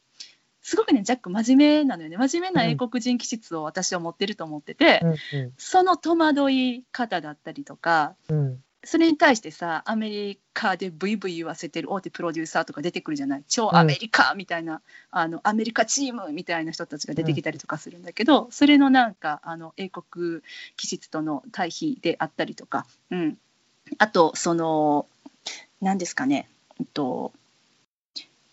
[0.62, 2.16] すごくねジャック真面目なのよね。
[2.16, 8.62] 真面目な英国人気質を私は持ってると思ってて、うんその戸惑い方だったりとかうん。
[8.85, 13.44] それに対してさアメリカでブイブイ言わせてる大手プロデューサーとか出てくるじゃない？
[13.46, 20.40] 超アメリカみたいな、あのアメリカチームみたいな人たちが出てきたりとかするんだけど、それのなんかあの英国
[20.77, 23.38] 気質との対比であったりとか、うん、
[23.98, 25.07] あとその
[25.81, 26.48] 何ですかね、
[26.81, 27.33] えっと、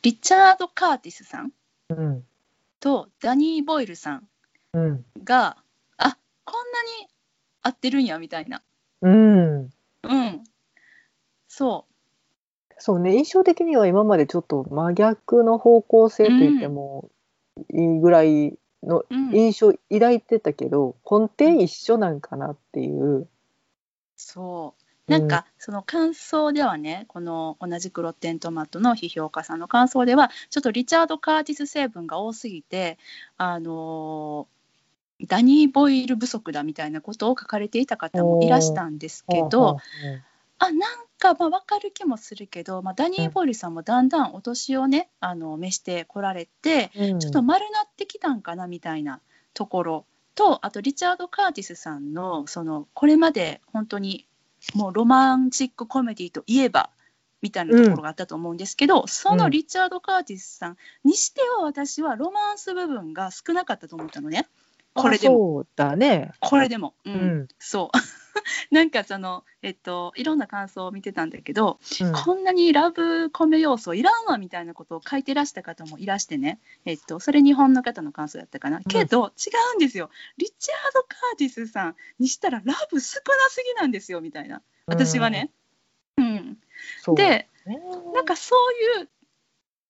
[0.04, 1.52] リチャード・カーティスさん
[1.89, 2.23] うん
[2.80, 4.28] とダニー・ボイルさん
[4.73, 5.58] うんが
[5.97, 7.08] あこんなに
[7.62, 8.62] 合ってるんやみたいな。
[9.02, 9.69] うん
[10.04, 10.43] うん、
[11.47, 11.86] そ
[12.78, 17.10] そうね印象的には今までちょっと真逆の方向性と言っても
[17.73, 23.28] いいぐらいのう、うん、印象抱いてたけど根底一緒なんかなっていう。
[24.15, 32.98] そうなんかその感想ではねこの同じくロッテントマトの批評家さんの感想ではちょっとリチャード・カーティス成分が多すぎて
[33.38, 34.48] あの
[35.28, 39.78] ダニー・ボイル不足だみたいなことを書かれていた方もいらしたんですけど
[40.60, 40.80] あなん
[41.17, 47.19] かまあ分かる気もするけど、まあ、ダニー・ボイルさんもだんだんお年をねあの召してこられてうん。
[47.19, 49.22] ちょっと丸なってきたんかなみたいな
[49.54, 54.26] ところとあとリチャード・カーティスさんのそのこれまで本当に
[54.74, 56.89] もうロマンチックコメディといえば
[57.41, 64.48] みたいなところがあったと思うんですけど、そのリチャード・カーティスさんにしては私はロマンス部分が少なかったと思ったのね
[65.02, 65.36] これでも。
[65.36, 66.32] あそうだね。
[66.40, 67.14] これでも、うん。
[67.14, 67.48] うん。
[67.60, 67.98] そう。
[68.72, 72.14] なんかそのえっといろんな感想を見てたんだけど、うん。
[72.14, 80.10] こんなにラブコメ要素いらんわみたいなことを書いてらした方もいらしてね、えっと、それ日本の方の感想だったかな、けど違うんですよ。
[80.38, 84.62] リチャード・カーティスさんにしたらラブ少なすぎなんですよみたいな。
[84.86, 85.52] 私はね。
[86.18, 86.58] うん。
[87.02, 87.82] そうでね
[88.14, 89.10] なんかそういう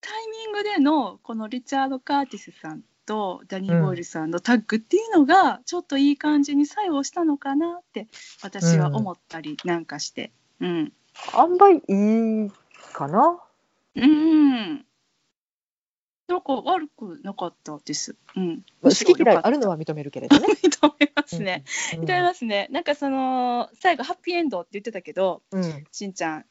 [0.02, 8.08] タイミングでのこのリチャード・カーティスさんとダニー・ボイルさんのタッグっていうのがちょっといい感じに作用したのかなって
[8.44, 10.32] 私は思ったりなんかして。
[10.60, 10.94] うん
[11.36, 12.52] 塩梅いい
[12.94, 13.40] かな？
[13.96, 14.86] うん。
[16.28, 18.16] なんか悪くなかったです。
[18.36, 18.64] うん。
[18.84, 20.46] 好き嫌いあるのは認めるけれどね。
[20.62, 21.64] 認めますね。
[21.96, 22.68] うん認めますね。
[22.70, 26.46] なんかその最後ハッピーエンドって言ってたけど、うんしんちゃん。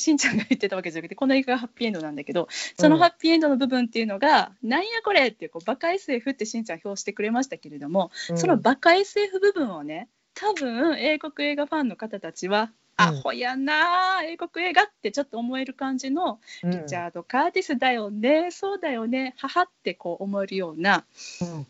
[0.00, 21.04] しんちゃんが言ってたわけじゃなくてこの映画がハッピーエンドなんだけどそのハッピーエンドの部分っていうのが「なんやこれ!」っていうこうバカ SF ってしんちゃん表してくれましたけれども、そのバカ SF 部分をね多分英国映画ファンの方たちは「うんアホやなあ英国映画」ってちょっと思える感じのうんリチャード・カーティスだよね、そうだよね、母ってこう思えるような、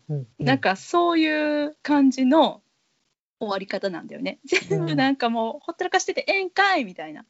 [0.09, 2.63] うんうんなんかそういう感じの
[3.39, 4.39] 終わり方なんだよね。
[4.45, 7.25] 全部なんかもうほったらかしててええんかいみたいな。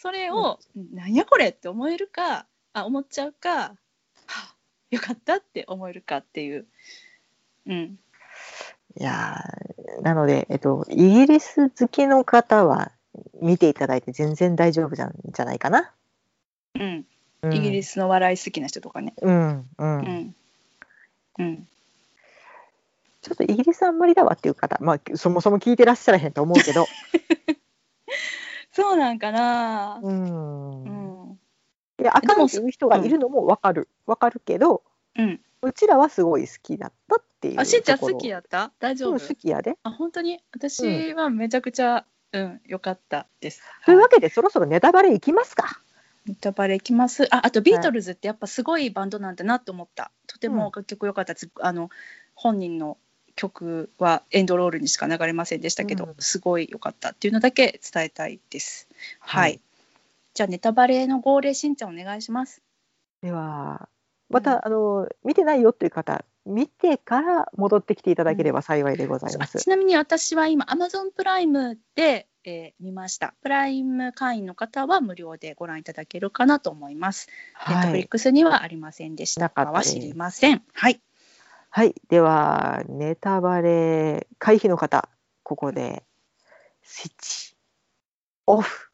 [0.00, 0.58] それを、
[0.92, 3.76] なんやこれって思えるか、あ思っちゃうか、は
[4.26, 4.54] あ、
[4.90, 6.66] よかったって思えるかっていう。
[7.66, 7.98] うん。
[8.98, 12.92] いやーなので、えっと、イギリス好きの方は
[13.40, 15.92] 見ていただいて全然大丈夫じゃんじゃないかな。
[16.74, 17.06] うん。
[17.42, 19.14] うんイギリスの笑い好きな人とかね。
[19.22, 20.34] うんうんうん。
[21.38, 21.68] うん。
[23.22, 26.86] ちょっとイギリスあんまりだわっていう方、まあ、そもそも聞いてらっしゃらへんと思うけど、
[28.76, 30.00] そうなんかな。
[30.02, 31.38] うんうん。
[31.98, 34.82] いや明るいいう人がいるのもわかるわかるけど、
[35.16, 35.40] うん。
[35.62, 38.72] うちらはすごい好きだったっていうあ、しんちゃん好きやった？
[38.78, 39.76] 大丈うん夫好きやで。
[39.82, 40.40] あ本当に？
[40.52, 43.62] 私はめちゃくちゃうん良かったです。
[43.86, 45.80] というわけけでそろそろネタバレいきますか。
[46.26, 47.26] ネタバレいきます。
[47.34, 50.10] ああとビートルズってやっぱすごいバンドなんだなと思った。
[50.26, 51.34] とても楽曲良かった。
[51.60, 51.88] あの
[52.34, 52.98] 本人の
[53.36, 58.88] 曲はエンドロールにしか流れませんでしたけど、うんすごい良かったっていうのだけ伝えたいです。
[59.20, 59.42] はい。
[59.42, 59.60] はい
[60.36, 62.60] じゃあネタバレの号令しんちゃんお願いします。
[63.22, 63.88] では
[64.28, 69.58] また、あの見てないよっていう方見てから戻ってきていただければ幸いでございます。
[69.58, 73.34] ちなみに私は今 Amazon プライムで、えー見ました。
[73.42, 77.28] プライム会員の方は無料でご覧いただけるかなと思います。
[77.66, 80.62] ネットはいフリッ、クスにはありませんでしたは知りません。
[80.74, 81.00] はい。
[81.70, 85.08] はい、ではネタバレ回避の方
[85.42, 86.04] ここで
[86.82, 87.56] スイッチ
[88.46, 88.90] オフ。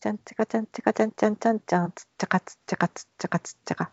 [0.00, 3.90] ちゃんちゃかちゃんちゃかちゃんちゃんちゃんちゃんつっちゃかつっちゃかつっちゃかつっちゃか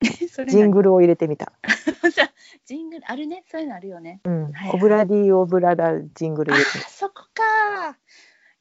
[0.48, 1.52] ジングルを入れてみた。
[2.64, 3.44] ジングルあるね。
[3.50, 4.20] そういうのあるよね。
[4.24, 6.90] うんはい、オブラディオブラダジングルあ入れてみた。
[6.90, 7.98] そこか。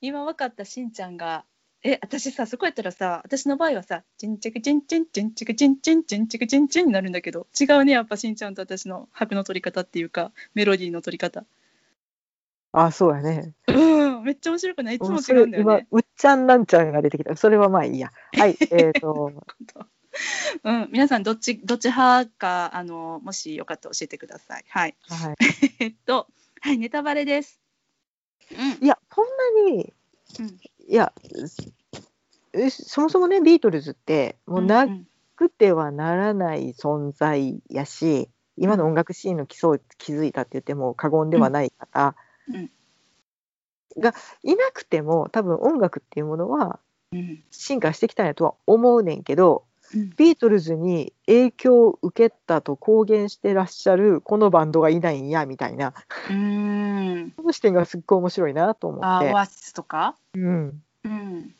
[0.02, 1.46] 今分かったしんちゃんが。
[1.88, 11.46] え、私さ、そこやったらさ、私の場合はさ、チンチクチンチンチンチクチンチンチンチクチンチンになるんだけど、違うね、やっぱしんちゃんと私の拍の取り方っていうか、メロディーの取り方。
[12.72, 13.54] あ、そうやね。
[13.68, 14.96] うん、めっちゃ面白くない？
[14.96, 15.86] いつも違うんだよね。
[15.90, 17.36] 今うっちゃんなんちゃんが出てきた。
[17.36, 18.12] それはまあいいや。
[18.36, 19.32] はい、えっ、と
[20.64, 24.66] うん、皆さんどっちどっち派かあのもしよかったら教えてください。
[24.68, 24.96] はい。
[25.08, 25.36] はい、
[25.80, 26.28] えっと
[26.62, 27.62] はいネタバレです。
[28.52, 29.26] うんいやそん
[29.68, 29.94] なに
[30.40, 31.28] うんいやえ
[32.70, 42.16] そもそもねビートルズってもうなうんくてはならない存在やし今の音楽シーンの基礎を築いたって言っても過言ではない方
[42.48, 42.72] うん。
[43.98, 44.14] が
[44.44, 46.80] いなくても多分音楽っていうものは
[47.12, 47.44] うん。
[47.52, 50.10] 進化してきたんやとは思うねんけどうん。
[50.16, 55.94] ビートルズに影響を受けたと公言してらっしゃるこのバンドがいないんやみたいな。
[56.30, 57.34] うーん。
[57.38, 59.06] その視点がすっごい面白いなと思って。
[59.06, 59.38] あオ。
[59.38, 60.16] アシスとか？
[60.34, 60.82] うん。
[61.04, 61.56] うん。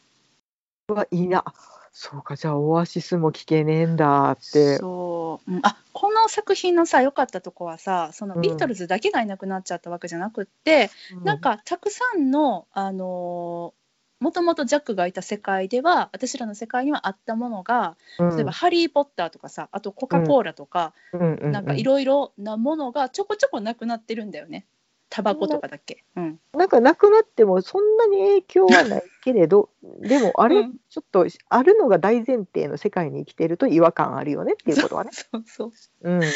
[0.94, 1.44] はいいな。
[1.46, 1.54] あ
[1.92, 4.78] そうかじゃあオアシスも聞けねえんだって。
[4.78, 8.42] そう、うん、あこの作品のさ良かったとこはさそのうん。
[8.42, 10.92] ビートルズだけがいなくなっちゃったわけじゃなくって、
[11.24, 13.74] なんかたくさんのあの
[14.20, 18.36] もともとジャックがいた世界では私らの世界にはあったものがうん。
[18.36, 21.34] 例えば「ハリー・ポッター」とかさあとコカ・コーラとか、うん。
[21.36, 21.52] うん。
[21.52, 24.68] なんかいろいろなものがちょこちょこなくなってるんだよね
[25.16, 26.04] タバコとかだっけ？
[26.18, 29.70] うん、なんかなくなってもそんなに影響はないけれど
[30.02, 35.12] でもあれ、うんちょっとあるのが大前提の世界に生きてると違和感あるよねっていうことはね。
[35.14, 36.28] そうそううん、そ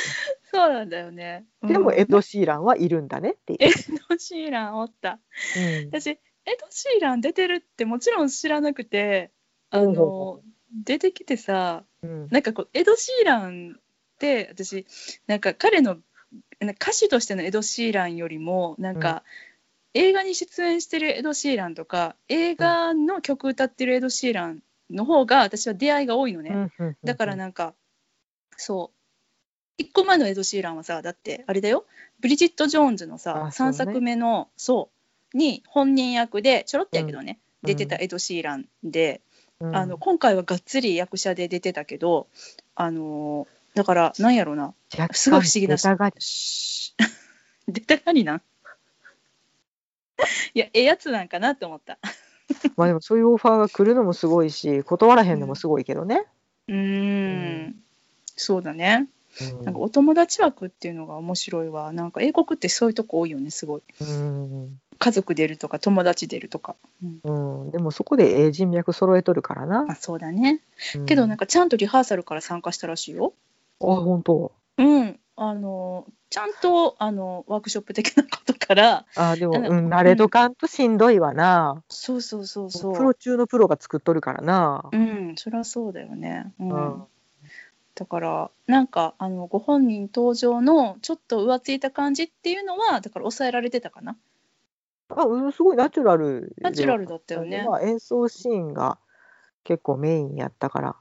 [0.70, 1.46] うなんだよね。
[1.62, 3.60] うんでもエド・シーランはいるんだねっていう。
[3.68, 3.70] エ
[4.10, 5.20] ド・シーランおった。
[5.58, 9.32] うん私エド・シーラン出てるってもちろん知らなくて
[9.70, 10.42] あのほ
[10.86, 13.82] 出てきてさうんなんかこうエド・シーランっ
[14.20, 14.86] て私
[15.28, 15.98] なんか彼の
[16.62, 19.24] 歌手としてのエド・シーランよりもなんか、
[19.94, 24.60] 映画に出演してるエド・シーランとか映画の曲歌ってるエド・シーラン
[24.92, 27.74] の方が私は出会いが多いのね、うんうんだからなんか
[28.58, 28.92] そ
[29.80, 29.82] う。
[29.82, 31.86] 1個前のエド・シーランはさだってあれだよ。
[32.20, 34.90] ブリジット・ジョーンズのさ、ね3作目のそ
[35.34, 35.38] う。
[35.38, 37.68] に本人役でちょろっとやけどね、うん。
[37.68, 39.22] 出てたエド・シーランで、
[39.62, 39.76] うん。
[39.76, 42.28] あの今回はがっつり役者で出てたけど
[42.76, 44.74] あのーだからなんやろうな
[45.12, 45.76] すごい不思議な。
[45.76, 46.96] 出たがりし
[47.68, 48.42] 出たがりなん？
[50.54, 51.98] いやええやつなんかなって思った。
[52.76, 56.26] まあでもそういうオファーが来るのもすごいし断らへんのもすごいけどね。
[56.68, 57.76] うーん。
[58.36, 59.08] そうだね。
[59.60, 59.66] うん。
[59.66, 61.94] なんかお友達枠っていうのが面白いわ。
[61.94, 63.82] なんか英国ってそういうとこ多いよねすごい。
[64.02, 64.80] うん。
[64.98, 67.62] 家族出るとか友達出るとか、うん。
[67.62, 69.86] うん、でもそこでええ人脈揃えとるからな。
[69.86, 70.62] まあ、そうだね。
[70.96, 71.06] うん。
[71.06, 73.34] けどなんかちゃんとリハーサルから参加したらしいよ
[73.82, 74.52] あ本当。
[74.78, 81.82] うんあのちゃんとあのワークショップ的なことからあでも、うん、慣れとかんとしんどいわな。
[81.90, 84.90] そうそうそうそうプロ中のプロが作っとるからな。
[84.92, 87.04] うんそりゃそうだよねうん、うん
[88.00, 94.16] だからなんかあのご本人登場のちょっと浮ついた感じっていうのはだから抑えられてたかな
[95.10, 99.00] あうんすごいナチュラルでナチュラルだったよねまあ、演奏シーンが
[99.66, 100.96] 結構メインやったから。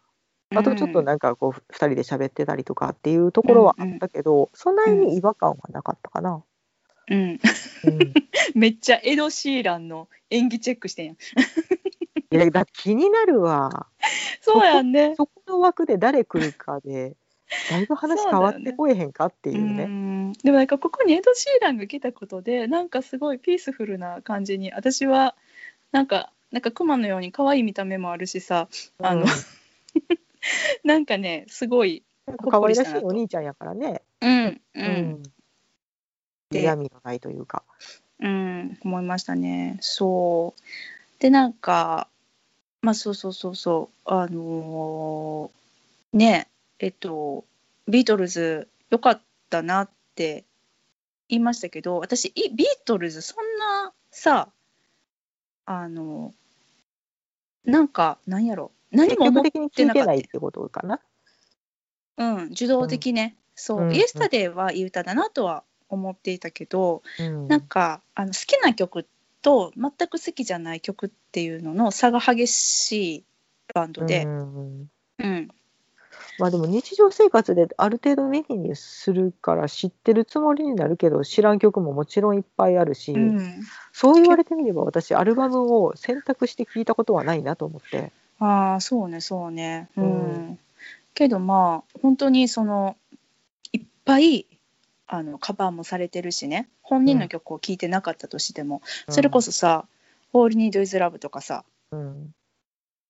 [0.54, 6.42] あとちょっとなんかこう2人で喋ってたりとかっていうところはあったけど、そんなに違和感はなかったかな。
[7.10, 7.38] うん、うん、い
[8.54, 11.16] めっちゃエド・シーランの演技チェックしてんやん。
[12.30, 13.86] やだ気になるわ。
[14.40, 15.14] そうやんね。
[15.16, 17.16] そこの枠で誰来るかで
[17.70, 19.86] だいぶ話変わってこえへんかっていううね。
[19.86, 20.32] ん。
[20.32, 25.34] でもなんかここにエド・シーランが来たことでなんかすごいピースフルな感じに私は
[25.92, 28.68] なんかなんかクマのように可愛い見た目もあるしさ
[29.02, 29.26] あのうん
[30.84, 32.04] なんかねすごい
[32.50, 34.02] 可愛らしいお兄ちゃんやからね。
[34.20, 34.88] うんう、うん
[35.20, 35.22] ん。
[36.50, 37.64] で嫌味のないというか。
[38.20, 39.78] うん、思いましたね。
[39.80, 41.20] そう。
[41.20, 42.08] で、なんか、
[42.82, 47.44] まあ、そうそうそうそう、あのーね、えっと、
[47.86, 50.44] ビートルズ、良かったなって
[51.28, 54.48] 言いましたけど、私、いビートルズ、そんなさ、
[55.66, 56.34] あの、
[57.64, 60.12] なんか、なんやろ、何積も思ってなかった。
[60.12, 61.00] ってことかな？
[62.16, 63.94] うん、受動的ね、そう、うん。
[63.94, 67.48] イエスタデーはいい歌だなとは思っていたけど、うん。
[67.48, 69.06] なんかあの好きな曲
[69.42, 73.24] と全く好きじゃない曲っていうのの差が激しい
[73.72, 75.48] バンドで、うんうん
[76.40, 83.60] まあでも日常生活である程度耳にするから知ってるつもりになるけど知らん曲ももちろんいっぱいあるし、うん。
[83.92, 88.12] そう言われてみれば私アルバムを選択して聞いたことはないなと思って。
[88.38, 89.88] ああそうねそうね。
[89.96, 90.58] うん、うん。
[91.14, 92.96] けどまあ本当にその
[93.72, 94.46] いっぱい
[95.06, 96.68] あのカバーもされてるしね。
[96.82, 98.80] 本人の曲を聴いてなかったとしても、
[99.10, 99.86] それこそさ
[100.32, 101.64] 「All You Need Is Love」とかさ。
[101.92, 102.34] うん、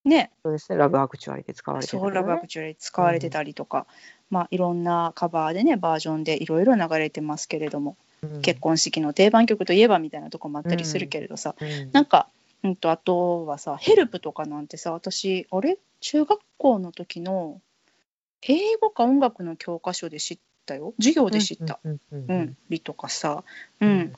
[0.04, 0.32] ね。
[0.42, 3.86] そうですね、ラブアクチュアリで使われてソウルラブアねクチュアリ使われてたりとか、
[4.30, 8.42] まあいろんなカバーでねバージョンでいろいろ流れてますけれども、うん。
[8.42, 11.90] 結婚式の定番曲といえばみたいなとこもあったりするけれどさ、うん。
[11.92, 12.28] なんか、
[12.64, 15.78] うん、とあとはさ「ヘルプとかなんてさ私あれ？
[16.00, 17.60] 中学校の時の
[18.42, 20.94] 英語か音楽の教科書で知ったよ。
[20.98, 22.56] 授業で知った、うんうんううんん。
[22.68, 23.42] 理とかさ、
[23.80, 24.12] うん。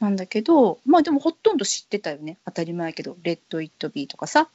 [0.00, 2.38] なんだけどまあでもほとんど知ってたよね。
[2.46, 4.48] 当たり前やけど「レッド・イット・ビー」とかさ。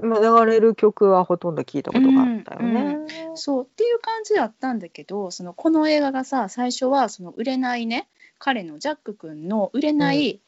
[0.00, 2.98] まあ、流れる曲はほとんど聞いたことがあったよね。
[3.34, 3.64] そう。
[3.64, 8.08] っていう感じだったんだけどそのこの映画がさ最初はその売れないね。
[8.38, 10.40] 彼のジャック君の売れない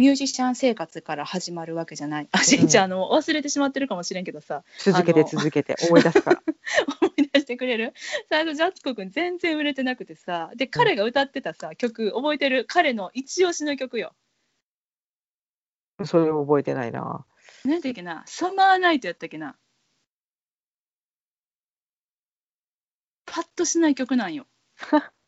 [0.00, 2.28] ミュージシャン生活から始まるわけじゃない。
[2.32, 6.42] あしんちゃんあの忘れてしまってるかもしれんけどさ続けて続けて思い出すから。
[7.02, 7.92] 思い出してくれる？
[8.30, 12.64] 最初ジャック君全然売れてなくてさで彼が歌ってたさ曲覚えてる？
[12.66, 14.14] 彼の一押しの曲よ。
[16.06, 17.26] それを覚えてないな。
[17.66, 18.22] 何だっけな？
[18.26, 19.54] サマーナイトやったっけな？
[23.26, 24.46] パッとしない曲なんよ。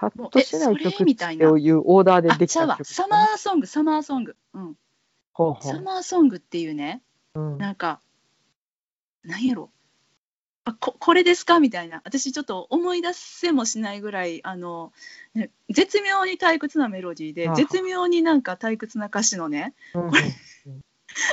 [0.00, 3.06] パッとしない曲っていうオーダーであできた曲ですね。
[3.10, 4.36] マーソングサマーソング。
[4.54, 4.74] うん。
[5.32, 5.72] ほうほう。
[5.72, 7.02] サマーソングっていうね。
[7.34, 7.58] うん。
[7.58, 8.00] なんか
[9.22, 9.70] なんやろ。
[10.64, 11.60] あここれですか？
[11.60, 12.00] みたいな。
[12.04, 14.92] 私ちょっと思い出せもしないぐらいあの、
[15.34, 20.10] ね、絶妙に退屈なメロディーで絶妙になんか退屈な歌詞のねうん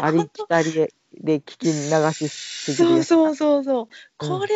[0.02, 1.72] ありきたりでで聞き流
[2.14, 4.26] しすぎそうそうそうそう。
[4.26, 4.40] うん。
[4.40, 4.56] これ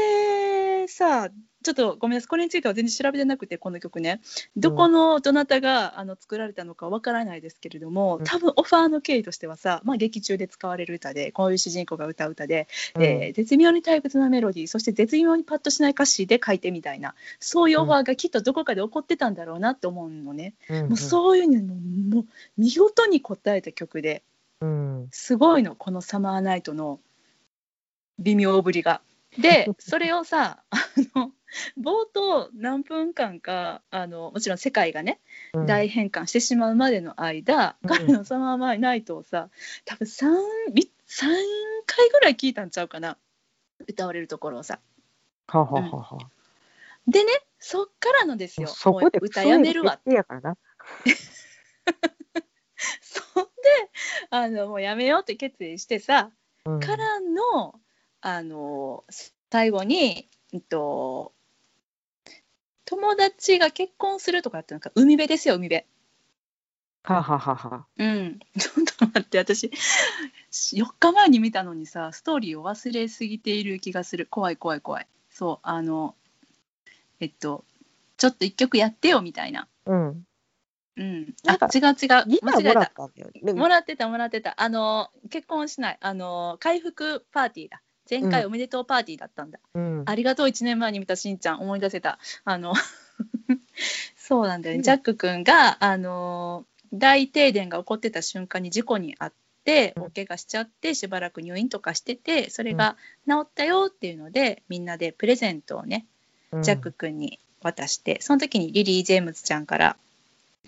[0.88, 1.30] さ
[1.64, 4.20] ちょっとごめんなさいこれについては全然調べてなくてこの曲ね。
[4.56, 8.24] どこのどなたがあの作られたのかわからないですけれどもうん。
[8.24, 13.04] 多分オファーの経緯としてはさ、まあ、劇中で使われる歌でこういう主人公が歌う歌でうん。
[13.04, 20.88] えー絶妙に退屈なメロディーそして絶妙にパッとしない歌詞で書いてみたいなそういうオファーがきっとどこかで起こってたんだろうなって思うのね、うんうん。
[20.90, 21.76] もうそういうの
[22.16, 22.26] もう
[22.58, 24.24] 見事に応えた曲で
[24.62, 25.08] うん。
[25.12, 27.00] すごいのこの「サマーナイト」の
[28.20, 29.02] 微妙ぶりが。
[29.38, 30.78] でそれをさあ
[31.16, 31.32] の
[31.78, 35.20] 冒頭何分間かあのもちろん世界がね
[35.54, 35.66] うん。
[35.66, 37.90] 大変換してしまうまでの間、うん。
[37.90, 39.50] 彼の「サマーナイト」をさ
[39.86, 40.34] 多分 3, 3
[41.86, 43.18] 回ぐらい聞いたんちゃうかな。
[43.88, 44.80] 歌われるところをさ。
[45.48, 46.18] はははは。
[47.08, 48.68] でねそっからのですよ。
[48.68, 50.00] そこで歌やめるわ。
[50.04, 50.58] そういうの決定やからな。
[53.02, 53.50] そんで
[54.30, 56.32] あのもうやめようって決意してさ、
[56.66, 56.80] うん。
[56.80, 57.80] からの
[58.22, 59.04] あの
[59.50, 61.34] 最後に、えっと、
[62.86, 65.86] 友達が結婚するとかってなんか海辺ですよ海辺。
[67.04, 67.86] はははは。
[67.98, 69.72] うん、 ちょっと待って私
[70.52, 74.28] 4日前に見たのにさストーリーを忘れすぎている気がする。
[74.30, 75.08] 怖い怖い怖い。
[75.30, 76.16] そうあの
[77.20, 77.66] えっと
[78.18, 79.68] ちょっと一曲やってよみたいな。
[79.86, 80.26] うん。
[80.98, 81.34] うん。
[81.48, 82.44] あ違う違う。
[82.44, 82.92] 間違えた。
[83.56, 84.54] もらってたもらってた。
[84.62, 85.98] あの結婚しない。
[86.02, 87.82] あの回復パーティーだ
[88.12, 90.04] 前回おめでとうパーティーだったんだ、うん。
[90.06, 90.48] ありがとう。
[90.48, 91.62] 1年前に見たしんちゃん。
[91.62, 92.20] 思い出せた。
[92.44, 92.74] あの
[94.18, 94.84] そうなんだよね、うん。
[94.84, 99.34] ジャック君があの大停電が起こってた瞬間に事故に遭っ
[99.64, 100.04] てうん。
[100.04, 102.98] 大怪我しちゃってしばらく入院とかしててそれが
[103.30, 106.06] 治ったよっていうのでみんなでプレゼントをね
[106.52, 106.64] うん。
[106.64, 109.96] ジャック君に渡してその時にリリー・ジェームズちゃんから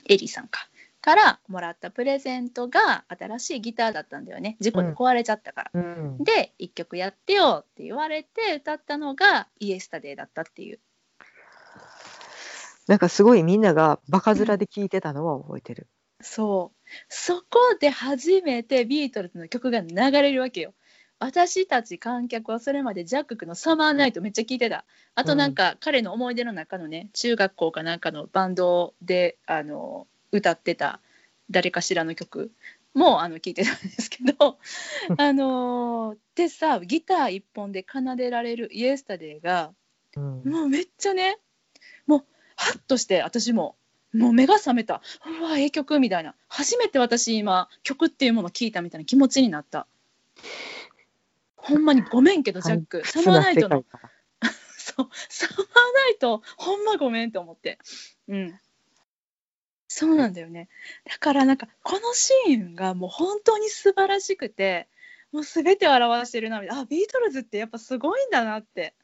[0.07, 0.67] エリーさんか
[1.03, 5.71] からもらったプレゼントが新しいギターだったんだよね事故で壊れちゃったから。
[5.73, 6.23] うん。
[6.23, 10.79] で1曲やってよって言われて歌ったのが「イエスタデー」だったっていう。
[12.87, 15.87] なんかすごいみんながバカ面で聞いてたのは覚えてる。
[16.21, 20.73] そうそこで初めてビートルズの曲が流れるわけよ。
[21.19, 24.85] 私たち観客はそれまでジャック君の「サマーナイト」めっちゃ聴いてた
[25.15, 30.99] あとなんか彼の思い出の中のね中学校かなんかのバンドであの歌ってた
[31.49, 32.51] 誰かしらの曲
[32.93, 34.57] もあの聴いてたんですけど
[35.17, 39.73] あのーでさギター一本で奏でられる「イエスタデー」が
[40.15, 40.43] うん。
[40.45, 41.37] もうめっちゃね
[42.05, 42.25] もう
[42.55, 43.75] ハッとして私も。
[44.13, 45.01] もう目が覚めた。
[45.25, 46.35] うわええ曲みたいな。
[46.47, 49.87] 初めて私今曲っていうものを聞いたみたいな気持ちになった。
[51.55, 53.01] ほんまにごめんけどジャック。
[53.07, 53.83] サマーナイトの。
[54.77, 55.09] そう。
[55.29, 57.79] サマーナイトほんまごめんと思って。
[58.27, 58.59] うん
[59.95, 60.69] そうなんだよね。
[61.07, 64.87] だからなんかこのシーンがもう本当に素晴らしくて
[65.31, 66.81] もう全てを表してるなみたいな。
[66.81, 68.95] あビートルズってやっぱすごいんだなって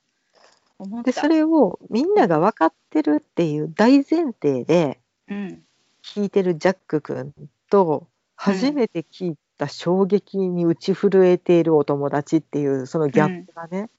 [0.80, 1.12] 思った。
[1.12, 5.64] でそれをみんなが分かってるっていう大前提でうん
[6.04, 7.34] 聞いてるジャック君
[7.70, 13.92] と初めて聞いた衝撃に打ち震えているお友達っていうそのギャップがね、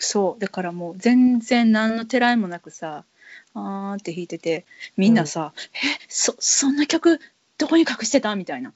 [0.00, 0.40] そう。
[0.40, 3.04] だからもう全然何のてらいもなくさ
[3.54, 4.64] あーって弾いてて
[4.96, 5.78] みんなさ「え
[6.08, 7.20] そそんな曲
[7.58, 8.72] どこに隠してた?」みたいな。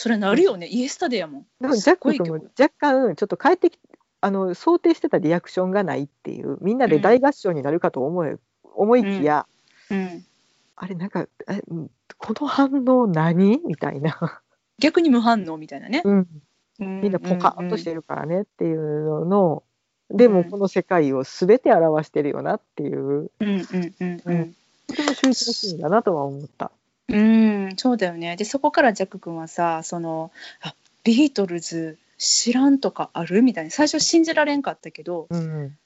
[0.00, 1.46] それなるよね、イエスタデーやもん。
[1.60, 3.80] でもジャックも若干ちょっと帰ってき
[4.20, 8.36] あの想定してたリアクションがないっていうみんなで大合唱になるかと思え、
[8.76, 9.46] 思いきや、
[9.90, 10.24] うん。
[10.76, 11.26] あれなんか
[12.16, 13.60] この反応何？
[13.66, 14.40] みたいな、
[14.78, 16.28] 逆に無反応みたいなね、うん、
[16.78, 19.62] みみんなポカッとしてるからねっていうのの
[20.10, 22.98] でもこの世界を全て表してるよなっていう。
[22.98, 24.38] うんうんうんううん。
[24.40, 24.54] ん。
[24.86, 26.70] とても秀逸なシーンだなとは思った。
[27.08, 28.36] うん、そうだよね。
[28.36, 30.30] で、そこからジャック君はさ、その、
[30.62, 33.70] あ、ビートルズ知らんとかあるみたいな。
[33.70, 35.76] 最初信じられんかったけど、うん、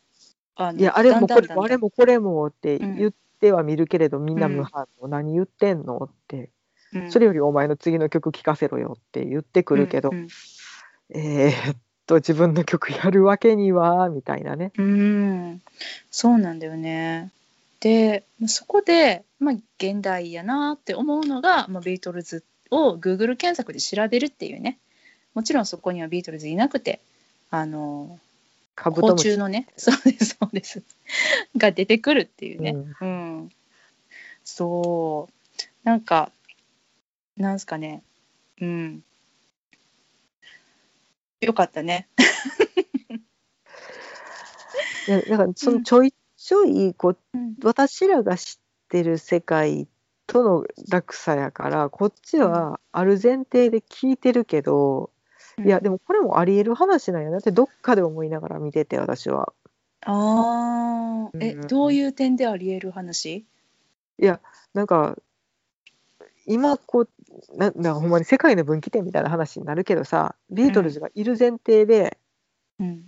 [0.57, 2.97] あのいやあれもこれもあれもこれもってうん。
[2.97, 6.51] 言っては見るけれど、みんな無反応、何言ってんのって。
[6.93, 7.11] うん。
[7.11, 10.29] それよりお前の次の曲聴かせろよって言ってくるけど、うん。
[11.11, 14.73] えーっと自分の曲やるわけにはみたいなね。
[14.77, 15.63] うん、
[16.11, 17.31] そうなんだよね。
[17.81, 24.79] で、そこで、まあ、現代やなって思うのが、まあ、ビートルズを Google 検索で調べるっていうね。
[25.35, 27.01] もちろんそこにはビートルズいなくて、
[27.51, 28.19] あの、
[28.77, 30.83] 甲カブトムシ虫のね、 そうです、そうです。
[31.57, 32.71] が出てくるっていうね。
[32.71, 33.05] うんう
[33.45, 33.51] ん。
[34.45, 35.61] そう。
[35.85, 36.31] なんか、
[37.37, 38.03] なんすかね。
[38.61, 39.03] うん。
[41.43, 42.09] よかったね。
[45.09, 47.57] いやだからそのちょいちょいこううん。
[47.65, 49.89] 私らが知ってる世界
[50.27, 55.11] との落差やからこっちはある前提で聞いてるけど、
[55.65, 59.53] いやでもこれもありえる話なんやなってどっかで思いながら見てて私は。
[60.05, 63.45] ああ、え、うんどういう点であり得る話？
[64.19, 64.41] いや
[64.75, 65.17] なんか
[66.47, 67.09] 今こう
[67.57, 72.19] ななんかほんまに世界の分岐点みたいな話になるけどさビートルズがいる前提で、
[72.79, 73.05] うん。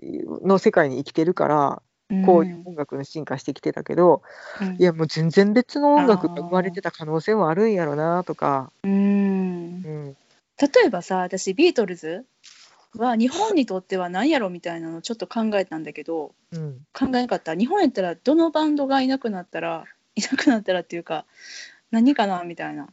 [0.00, 1.82] の世界に生きてるから
[2.24, 4.22] こういう音楽の進化してきてたけど、
[4.60, 8.92] うん、いやもう全然別の音楽が生まれてた可能性もあるんやろなとか、うん。
[8.92, 10.16] うん、
[10.58, 12.24] 例えばさ私ビートルズ
[12.96, 17.54] は日本にとっては何やろみたいなのちょっと考えたんだけどうん、考えなかった。
[17.54, 19.84] 日本やったらどのバンドがいなくなったら
[20.14, 21.26] いなくなったらっていうか
[21.90, 22.88] 何かなみたいな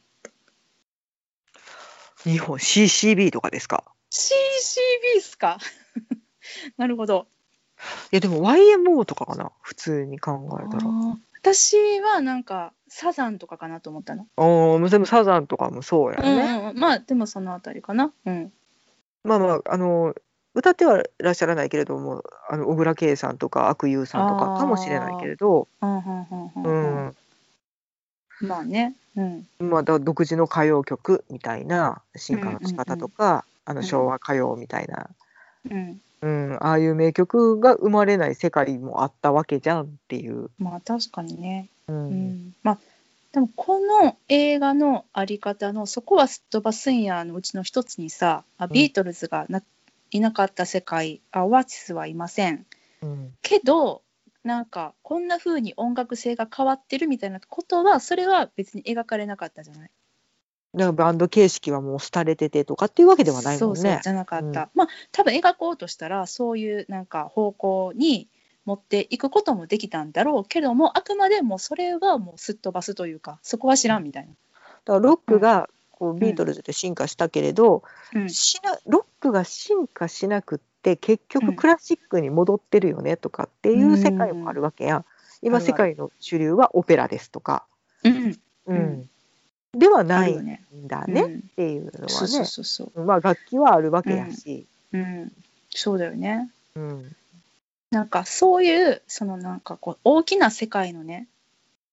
[2.26, 5.58] 日本 CCB とかですか？CCB っすか？
[6.78, 7.28] なるほど。
[8.12, 9.52] いやでも YMO とかかな？
[9.62, 10.84] 普通に考えたら。
[11.42, 16.44] 私はなんかサザンとかかなと思ったの、ああでもサザンとかもそうやうんね。
[16.44, 16.80] うんうん。
[16.80, 18.12] まあでもそのあたりかな。
[18.26, 18.52] うん。
[19.24, 20.16] まあまああの
[20.56, 27.08] 歌ってはいらっしゃらないけれどもあの小倉圭さんとか阿久悠さんとかかもしれないけれど、うんうんうんううん。
[27.10, 27.16] ん。
[28.42, 29.48] まあねうん。
[29.60, 35.10] まあ、だ独自の歌謡曲みたいな進化の仕方とか、あの昭和歌謡みたいな、
[35.70, 36.02] うん。
[36.22, 40.50] うん、ああいう名曲が生まれない世界もあったわけじゃんっていう。
[40.58, 41.70] まあ確かにね。
[41.88, 42.50] ううん。
[42.50, 42.80] んまあ
[43.32, 49.62] でもこの映画のあり方のそこはすっ飛ばすんやのうちの一つにさあビートルズがな、
[50.12, 52.66] いなかった世界あオアシスはいません。
[53.02, 53.34] うん。
[53.42, 54.02] けど
[54.46, 59.90] なんかこんな風に音楽性が変わってるみたいなことはそれは別に描かれなかったじゃない？
[60.76, 63.76] だからバンド形式はもう廃れててとかっていうわけではないもんね。
[63.80, 64.54] そうそうじゃなかった、うん。
[64.76, 68.30] まあ多分描こうとしたらそういうなんか方向に
[68.66, 74.30] 持っていくこともできたんだろうけどもあくまでもそれはもうすっ飛ばすというかそこは知らんみたいな。
[74.30, 77.82] だからロックがこうビートルズで進化したけれど、
[78.14, 78.30] うん。
[78.30, 80.66] しなロックが進化しなくって
[80.96, 81.48] 結うん。
[81.48, 84.98] 局クラシックに戻ってるよねとかっていう世界もあるわけや。
[84.98, 85.06] ん。
[85.42, 87.66] 今世界の主流はオペラですとか、
[88.04, 88.38] うん。
[88.68, 88.78] うん。
[88.78, 89.10] うん。
[89.78, 90.58] ではないん
[90.88, 93.06] だねっうんていうのはそうそうね。
[93.06, 95.32] まあ楽器はあるわけやし、うん、
[95.70, 96.50] そうだよね。
[96.76, 97.16] うん。
[97.92, 101.28] なんかそういうそのなんかこう大きな世界のね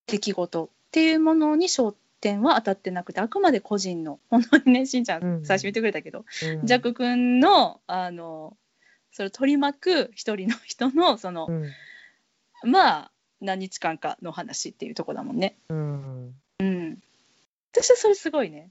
[0.06, 5.44] 出来事っていうものに焦点は当たってなくてあくまで個人の本当にねしんちゃうんん。
[5.44, 6.66] 最初言ってくれたけど、うん。
[6.66, 8.56] ジャック君のあの
[9.12, 11.70] それを取り巻く一人の人のその、うん
[12.64, 13.10] まあ
[13.40, 15.56] 何日間かの話っていうとこだもんね。
[15.68, 16.98] うんうん。
[17.72, 18.70] 私はそれすごいね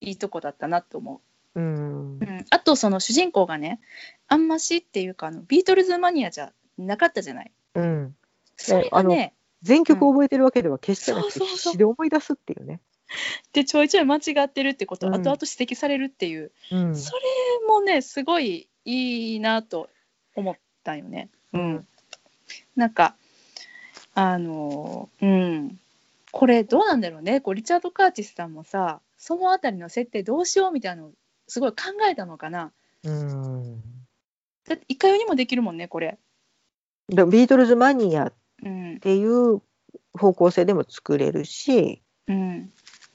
[0.00, 1.20] いいとこだったなと思
[1.54, 1.60] う。
[1.60, 3.80] うんうん、あとその主人公がね
[4.28, 7.52] あんましっていうかあのビートルズマニアじゃなかったじゃない。
[7.74, 8.16] うん
[8.56, 12.80] それがね全曲覚えてるわけでは決してなくてそうそうそう必死で思い出すっていうね。
[13.52, 17.20] でちょいちょい間違ってるってことをうん後々指摘されるっていう、うんそれ
[17.66, 19.88] もねすごいいいなと
[20.34, 21.28] 思ったよね。
[21.52, 21.86] うん、
[22.76, 23.16] なんか
[24.14, 25.78] あのうん
[26.30, 31.10] これどうなんだろうねこうリチャード・カーティスさんもさそのあたりの設定どうしようみたいなの
[31.46, 31.76] すごい考
[32.10, 32.72] えたのかな。
[33.04, 33.80] うん
[34.68, 36.18] だっていかようにもできるもんねこれ。
[37.08, 39.62] だビートルズマニアっうんていう
[40.12, 42.72] 方向性でも作れるし、うん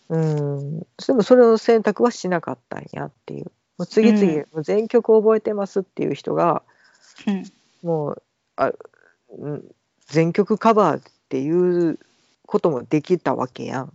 [0.10, 3.52] うん、でもそれを選択はしなかったんやっていう。
[3.78, 6.64] もう次々、うんもう全曲覚えてますっていう人が
[7.28, 7.44] うん
[7.82, 8.24] もう
[8.56, 8.72] あ、
[9.38, 9.64] うん、
[10.08, 12.00] 全曲カバーっていう
[12.46, 13.94] こともできたわけやん。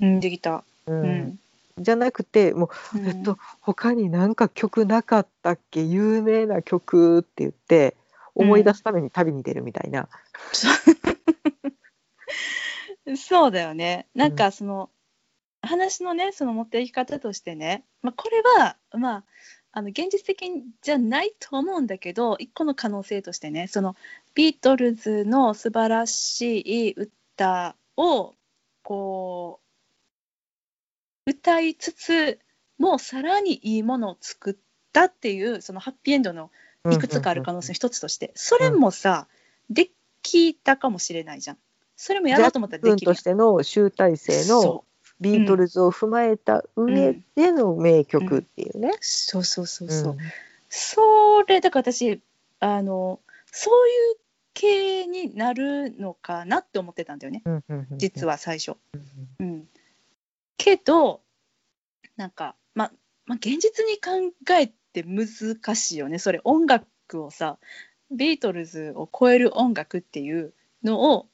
[0.00, 0.64] うん、できた。
[0.86, 1.38] ううんん
[1.78, 5.82] じゃなくてもう、うんえっと他になんか曲なかったっけ？
[5.82, 7.96] 有名な曲って言って
[8.34, 10.08] 思い出すために旅に出るみたいな。
[13.16, 14.06] そう だよね。
[14.14, 14.90] なんかその、
[15.62, 19.24] 話のねその持っていき方としてね、まあ、これはまあ
[19.72, 20.50] あの現実的
[20.82, 23.94] じゃないと思うんだけど一個の可能性としてねその
[24.34, 28.34] ビートルズの素晴らしい歌を
[28.82, 29.60] こ
[31.26, 32.40] う歌いつつ
[32.78, 34.56] もうさらにいいものを作っ
[34.92, 36.50] たっていうそのハッピーエンドの
[36.90, 39.28] いくつかある可能性の一つとしてそれもさ
[39.68, 39.90] で
[40.22, 41.58] きたかもしれないじゃん。
[41.96, 44.84] それもやろうと思ったらできるとしての集大成の
[45.20, 48.88] ビートルズを踏まえた上での名曲っていうね。
[48.88, 48.94] うん。
[48.94, 49.90] うん、そうそうそう。
[49.90, 50.16] そう。
[50.68, 52.20] それだから私
[52.60, 54.16] あのそういう
[54.54, 57.42] 系になるのかなって思ってたんだよね、
[57.96, 58.76] 実は最初。
[59.38, 59.68] うん、
[60.56, 61.22] けど
[62.16, 62.92] なんかま
[63.26, 66.18] ま現実に考えて難しいよね。
[66.18, 66.86] それ音楽
[67.24, 67.58] をさ
[68.10, 70.52] ビートルズを超える音楽っていう
[70.82, 71.28] のを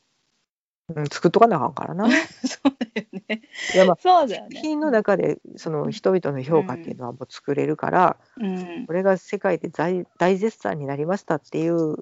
[0.94, 2.08] うん、作っとかなあかんからな。
[2.46, 3.42] そうだよね。
[3.74, 4.56] いやまあそうだよね。
[4.56, 11.96] 作品の中でその人々の評価っていうのはもう作れるから、うん、これが世界で大大絶賛になりましたっていう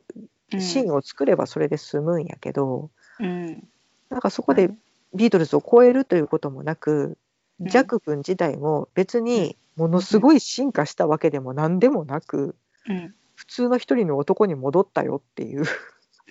[0.59, 3.67] シーンを作ればそれで済むんやけど、うん、
[4.11, 4.71] なんかそこで
[5.15, 7.17] ビートルズを超えるということもなく、
[7.61, 12.55] うん、ジャック君自体も別にものすごい進化したわけでも何でもなく、
[12.87, 15.65] うん、普通の一人の男に戻ったよっていう。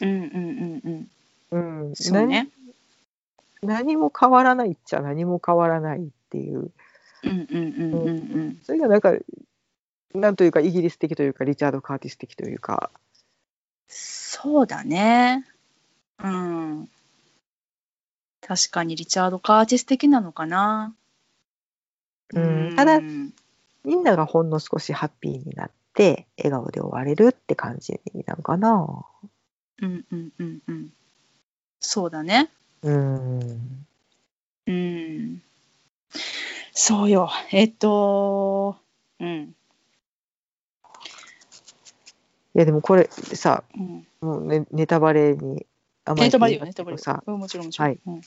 [0.01, 1.07] うんうんうんうん
[1.53, 2.49] うん、そうね
[3.61, 6.71] 何も変わらないっちゃ何も変わらないっていう。
[7.23, 8.11] うんうんうんうんう
[8.49, 8.59] ん。
[8.63, 9.13] それがなんか
[10.13, 12.91] なんというかイギリス的というかリチャード・カーティス的というか。
[13.87, 15.45] そうだね。
[16.21, 16.89] うん。
[18.41, 20.93] 確かにリチャード・カーティス的なのかな。
[22.33, 29.05] うん、ただみんながほんの少しハッピーになって笑顔で終われるって感じなのかな。
[29.81, 30.89] うんうんうんうん。
[31.83, 32.49] そうだね。
[32.81, 33.85] うん。
[34.65, 35.41] うん。
[36.71, 37.29] そうよ。
[37.51, 38.77] えっと、
[39.19, 39.55] うん。
[42.55, 45.65] いやでもこれさ、うん、もうねネタバレに
[46.05, 47.87] あまりネタバレよネタバレさ、もちろんもちろん。
[47.87, 47.99] はい。
[48.05, 48.21] うん、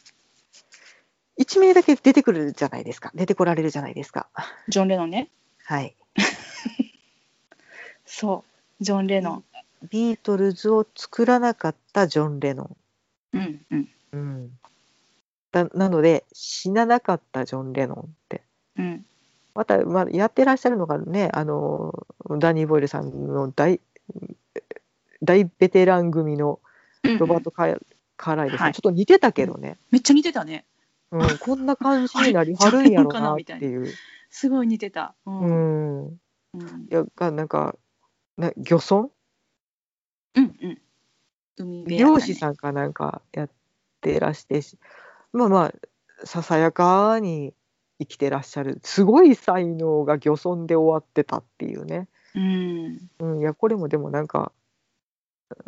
[1.38, 3.10] 1名だけ出てくるじゃないですか。
[3.14, 4.28] 出てこられるじゃないですか。
[4.68, 5.30] ジョン・レノンね。
[5.64, 5.94] はい。
[8.04, 8.44] そ
[8.80, 9.44] う、ジョン・レノン。
[9.88, 12.76] ビートルズを作らなかったジョン・レノン。
[13.32, 13.88] うんうん。
[14.12, 14.50] うん、
[15.52, 18.42] だなので死ななかったジョン・レノンって、
[18.78, 19.04] うん、
[19.54, 22.06] また、まあ、やってらっしゃるのがねあの
[22.38, 23.80] ダニー・ボイルさんの大
[25.22, 26.60] 大ベテラン組の
[27.18, 27.78] ロバートカ・ー
[28.16, 30.64] カーライルさん、はい、ちょっと似てたけどね、めっちゃ似てたね、
[31.10, 33.92] うん、こんな感じになり はるんやろなっていう。
[34.30, 35.14] すごい似てた。
[35.24, 36.18] うん、うん、い
[36.90, 37.76] やなんか
[38.36, 39.08] な漁村？
[40.34, 40.78] うんうん
[41.58, 43.50] 美容師さんかなんかやっ
[44.00, 44.60] てらして
[45.32, 47.54] まあまあささやかに
[47.98, 52.08] 生きてらっしゃるすごい才能が漁村で終わってたっていうね。
[52.34, 54.52] うん、うん、いやこれもでもなんか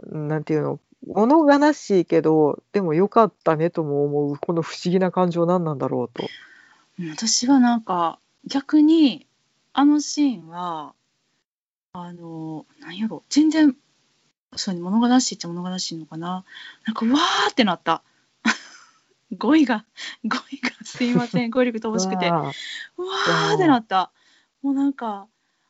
[0.06, 6.28] なんていうの物悲しいけどでもよかったねとも思うこの不思議な感情何なんだろうと。
[7.10, 9.26] 私はなんか逆に
[9.72, 10.94] あのシーンは
[11.92, 13.76] あのなんやろ全然
[14.56, 16.44] そうね、物悲しいっちゃ物悲しいのかな。
[16.86, 18.02] なんか、わーってなった。
[19.36, 19.84] 語彙が、
[20.24, 22.30] 語彙がすいません、語彙力乏しくて。
[22.30, 24.10] わーってなった。
[24.62, 25.26] もうなんか、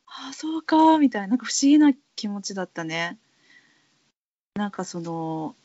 [0.07, 3.17] ああ、そうか、みたいな、なんか不思議な気持ちだったね。
[4.55, 5.55] なんかその、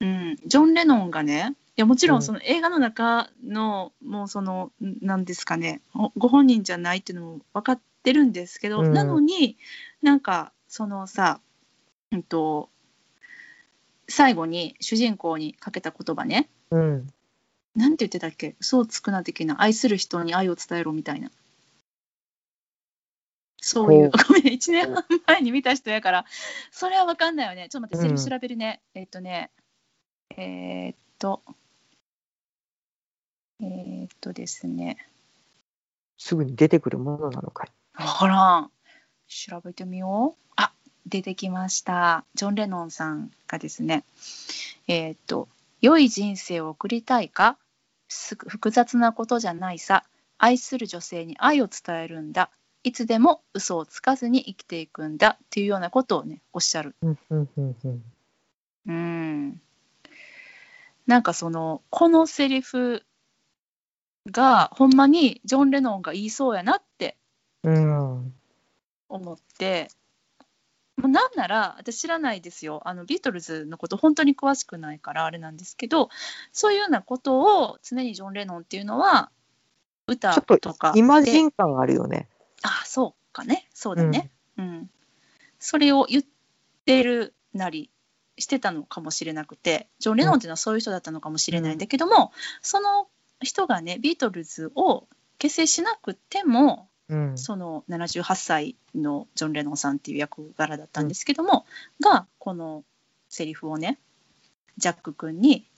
[0.00, 5.80] うん、ジョン・レノンがね、いやもちろんその映画の中の、うん、もうそのなんですかね
[6.18, 9.56] ご本人じゃないっていうのも分かってるんですけど、うん、なのに
[10.02, 11.40] なんかそのさ
[12.12, 12.70] うんと、
[14.08, 17.06] 最後に主人公にかけた言葉ね、うん、
[17.74, 18.54] なんて言ってたっけ？
[18.60, 19.60] 嘘をつくな的な。
[19.60, 21.30] 愛する人に愛を伝えろみたいな。
[23.62, 24.10] そういう。
[24.10, 26.26] ごめん1年半前に見た人やから。
[26.70, 27.68] それは分かんないよね。
[27.70, 29.50] ちょっと待ってセリフ調べるね、うん、えっとね。
[30.36, 31.42] えー、っと。
[33.60, 34.98] えー、っとですね。
[36.18, 37.72] すぐに出てくるものなのかい。
[37.94, 38.70] 分からん。
[39.28, 40.52] 調べてみよう。
[40.56, 40.72] あ
[41.06, 42.24] 出てきました。
[42.34, 44.04] ジョン・レノンさんがですね
[44.88, 45.48] えー、っと
[45.80, 47.58] 良い人生を送りたいか？
[48.08, 50.04] 複雑なことじゃないさ？
[50.38, 52.50] 愛する女性に愛を伝えるんだ。
[52.84, 55.38] いつでも嘘をつかずに生きていくんだ。
[55.42, 56.94] っていうようなことをねおっしゃる。
[58.86, 59.60] うん
[61.06, 63.04] なんかそのこのセリフ
[64.30, 67.16] がほんまにジョン・レノンが言いそうやなって
[69.08, 69.88] 思って、
[71.02, 72.80] もうなんなら私知らないですよ。
[72.84, 76.10] あのビートルズのこと本当に詳しくないからあれなんですけど
[76.52, 79.30] そういうようなことを常にジョン・レノンっていうのは
[80.06, 82.28] 歌ととかイマでジン感あるよね。
[82.62, 83.68] あそうかね。
[83.74, 84.90] そうだね、うん。
[85.58, 86.24] それを言っ
[86.84, 87.90] てるなり
[88.38, 92.30] してたのかもしれなくてジョン・レノンっていうのはそういう人だったのかもしれないんだけども、
[92.60, 93.08] その
[93.40, 97.38] 人がねビートルズを結成しなくてもうん。
[97.38, 101.66] その78歳のジョン・レノンさんっていう役柄だったんですけども、
[102.00, 102.84] がこの
[103.28, 103.98] セリフをね
[104.78, 105.68] ジャック君に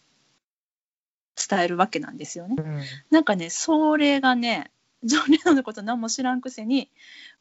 [1.36, 2.54] 伝えるわけなんですよね。
[2.56, 2.82] うん。
[3.10, 4.70] なんかねそれがね
[5.02, 6.88] ジョン・レノンのこと何も知らんくせに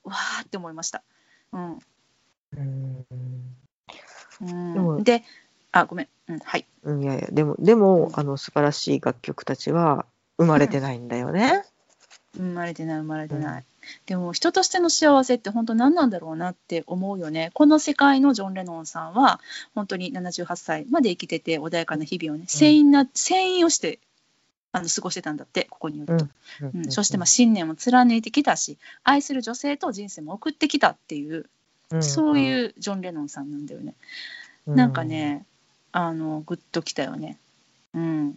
[0.03, 1.03] わーって思いました。
[1.51, 1.79] うん。
[2.57, 3.05] うん。
[4.41, 5.03] うん。
[5.03, 5.23] で
[5.71, 6.65] あごめん、うん、はい。
[6.81, 11.63] うんいやいやでもでもあの素晴らしい楽曲たちは生まれてないんだよね。
[12.35, 13.65] 生まれてない生まれてない、
[14.05, 17.51] でも人としての幸せって本当何なんだろうなって思うよね。
[17.53, 19.39] この世界のジョン・レノンさんは
[19.75, 23.99] 本当に78歳まで生きてて穏やかな日々をね船員な船員をして
[24.71, 26.27] あの過ごしてたんだってここによると、
[26.73, 26.91] うん。
[26.91, 31.49] そしてまあ信念を貫いてきたし愛する女性と人生も送ってきたっていう、
[32.01, 33.93] そうういうジョン・レノンさんなんだよね、
[34.65, 35.45] なんか、ね
[35.95, 37.37] あのグッときたよね。
[37.93, 38.29] うん。
[38.29, 38.33] な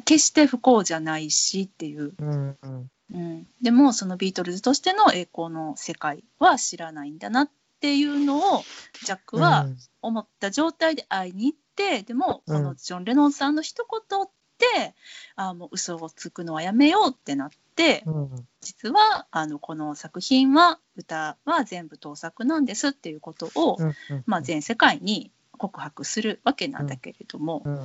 [0.00, 2.14] 決して不幸じゃないしっていう。
[2.18, 2.90] うんうん。
[3.12, 8.62] うん、でもそのビートルズとしての栄光の世界は知らないんだなっていうのを
[9.04, 9.66] ジャックは
[10.00, 14.94] 思った状態で会いに行ってでもこのジョン・レノンさんの一言って、
[15.36, 18.48] ああもう嘘をつくのはやめようってなってうんうん。
[18.62, 23.94] 実はあのこの作品は歌は全部盗作なんですっていうことを、うんうん。
[24.26, 27.78] まあ、全世界に告白するわけなんだけれども、うん。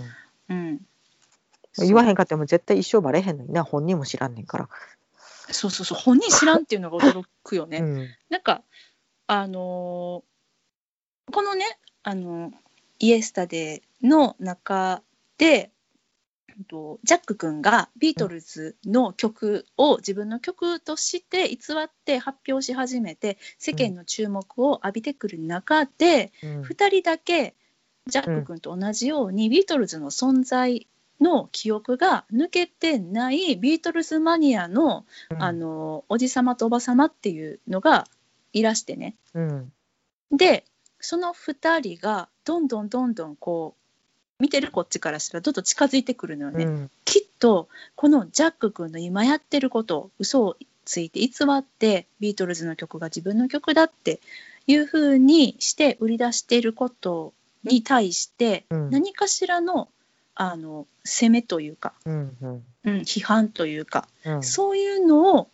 [0.49, 0.81] うん
[1.85, 4.69] 言わへんかっても絶対一生バレへんのにな本人も知らんねんから。
[5.51, 5.97] そうそうそう。
[5.97, 7.79] 本人知らんっていうのが 驚くよね。
[7.79, 8.07] うん。
[8.29, 8.63] なんか
[9.27, 10.29] あのー
[11.31, 12.51] このねあの
[12.97, 15.03] イエスタデーの中
[15.37, 15.71] で
[16.57, 26.61] うんとジャック君がビートルズの曲を自分の曲として偽って発表し始めて世間の注目を浴びてくる中で、うん。
[26.61, 27.55] 2人だけ
[28.07, 30.87] ジャック君と同じようにビートルズの存在
[31.19, 35.05] の記憶が抜けてないビートルズマニアの
[35.37, 38.07] あのおじさまとおばさまっていうのが
[38.53, 39.15] いらしてね。
[39.33, 39.71] うん。
[40.31, 40.65] で
[40.99, 43.75] その2人がどんどんどんどんこ
[44.39, 46.91] う見てるこっちからしたらどんどん近づいてくるのよね、うん。
[47.05, 50.55] きっとこのジャック君の今やってること嘘を
[50.85, 54.21] ついて偽ってビートルズの曲が自分の曲だって
[54.65, 58.89] いう風にして売り出していることに対してうん。
[58.89, 59.89] 何かしらの
[60.41, 62.63] あの責めというか、うんうん。
[62.85, 64.43] うん、批判というかうん。
[64.43, 65.49] そういうのを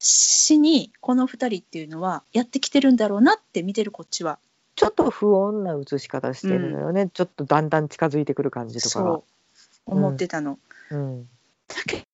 [0.00, 4.40] しにこの2人っていうのはやってきてるんだろうなって見てるこっちは
[4.74, 9.10] ちょっと不穏な映し方してるのよね、ちょっとだんだん近づいてくる感じとかが。
[9.10, 9.22] そう
[9.86, 10.58] 思ってたの。
[10.90, 11.28] うん
[11.68, 12.04] だけ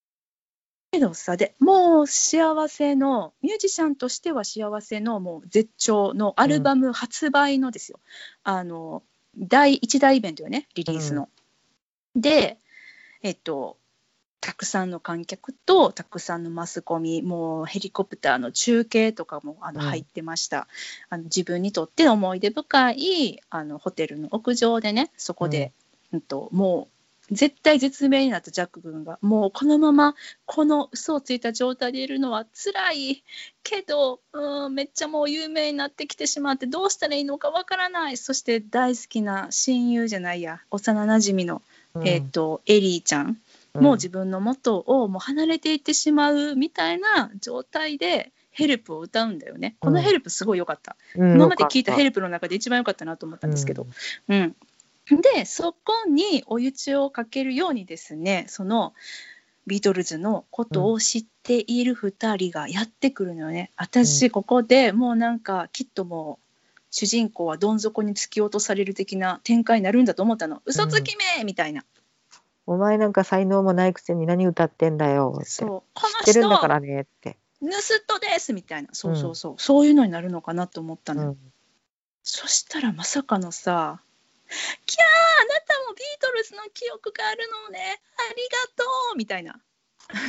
[0.98, 8.00] どさでもう幸せのミュージシャンとしては幸せのもう絶頂のアルバム発売のですよ、
[8.44, 9.02] あの
[9.38, 11.30] 第一大イベントよねリリースの。
[12.16, 12.58] で
[13.22, 13.76] えっと
[14.40, 19.86] たくさんの観客とたくさんのマスコミもうヘリコプターの中継とかもあのうん。
[19.88, 20.68] 入ってました、
[21.10, 25.72] あの自分にとって思い出深いあのホテルの屋上でねそこで、
[26.12, 26.20] うん。
[26.20, 26.88] とも
[27.30, 30.14] う絶対絶命になったジャック君がもうこのまま
[30.44, 33.24] この嘘をついた状態でいるのは辛い。
[33.64, 38.16] けどうんめっちゃもう有名になってきてしまってどうしたらいいのかわからない。
[38.16, 41.62] そして大好きな親友じゃないや幼なじみの、
[42.04, 43.38] えー、とエリーちゃん
[43.74, 49.76] もう自分の元をもう離れていってしまうみたいな状態でヘルプを歌うんだよね。
[49.80, 50.96] このヘルプすごい良かった。
[51.14, 53.86] うん今まで聞いたヘルルプの中で一番良かったなと思ったんですけど。
[54.28, 54.56] うん、
[55.34, 58.94] でそこに追い打ちをかけるようにですねその
[59.66, 63.72] ビートルズのことを知っている2人がやってくるのよね。
[63.76, 66.45] 私ここでもうなんかきっともう
[66.98, 70.62] 主人公はどん底に突き落とされる的な展開になるんだと思ったの。
[70.64, 71.84] 嘘つきめみたいな。
[72.64, 75.44] お前なんか才能もないくせに何歌ってんだよって。
[75.44, 75.68] そう。
[75.68, 77.68] この知ってるんだか人らねって、盗
[78.16, 78.88] 人ですみたいな。
[78.92, 81.22] そうそうそう、そういうのになるのかなと思ったの。
[81.22, 81.38] うん。
[82.22, 84.00] そしたらまさかのさ
[84.86, 88.00] 「キャーあなたもビートルズの記憶があるのね。
[88.16, 88.84] ありがと
[89.14, 89.60] う」みたいな。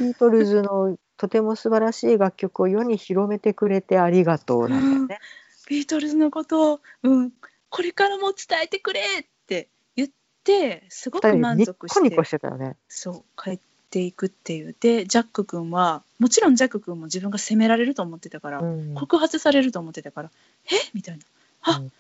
[0.02, 5.20] ビートルズのとても素晴らしい楽曲を世に広めてくれてありがとうなんだよね。
[5.68, 7.32] ビートルズのことを、うん、
[7.70, 10.10] これからも伝えてくれって言っ
[10.44, 12.78] てすごく満足してコニコしてたよね。
[12.88, 13.60] そう帰っ
[13.90, 14.76] ていくっていう。
[14.80, 18.96] でジャック君はもちろんジャック君も自分が責められると思ってたから、うん。
[18.96, 20.32] 告発されると思ってたから
[20.72, 20.76] 「え？
[20.94, 21.26] みたいな
[21.62, 21.80] 「あ？
[21.80, 21.92] うん。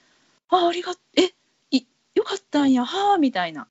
[0.49, 1.33] あありがえ？
[1.71, 2.85] いよかったんや。
[2.85, 3.67] はあみたいな。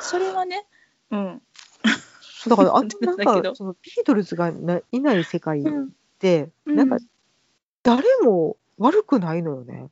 [0.00, 0.64] それはね
[1.10, 1.42] うん。
[2.46, 3.50] だからあの なんだけど。
[3.50, 5.90] かそのビートルズがないない世界っうん。
[6.20, 6.76] て、うん。
[6.76, 6.98] なんか
[7.82, 9.88] 誰も悪くないのよね。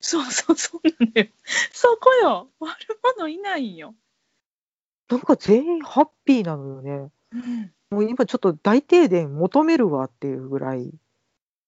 [0.00, 1.26] そうそうそうなんだよ。
[1.72, 2.48] そこよ。
[2.60, 2.76] 悪
[3.16, 3.94] 者いないんよ、
[5.10, 7.10] なんか全員ハッピーなのよね。
[7.32, 10.92] うん、もう今ちょっと大停電求めるわっていうぐらい。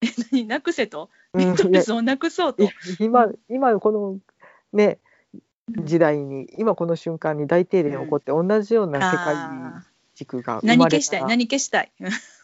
[0.01, 0.45] え何？
[0.45, 1.09] なくせと？
[1.33, 2.69] うんビートルズをなくそうと？
[2.99, 4.19] 今今この
[4.73, 4.99] ね
[5.75, 5.85] うん。
[5.85, 9.83] 時代に今この瞬間に大停電起こって同じような世界
[10.15, 11.01] 軸が生何まれたら。
[11.01, 11.25] 消したい？
[11.25, 11.91] 何消したい？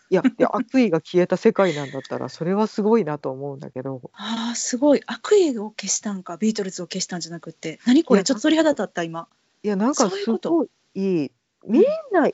[0.10, 4.10] いやで悪意が消えた世界なんだったらそれはすごいなと思うんだけど。
[4.14, 5.02] あーすごい。
[5.06, 7.80] 悪意を消したんかビートルズを消したんじゃなくて。
[7.86, 9.28] 何これちょっと鳥肌立った今。
[9.64, 10.70] いやなんかすごい
[11.66, 12.30] みんな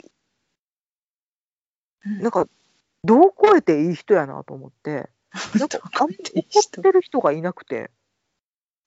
[2.05, 2.21] うん。
[2.21, 2.47] なんか
[3.03, 5.09] どう超えていい人やなと思って。
[5.59, 7.89] なんかあん怒人ってる人がいなくて。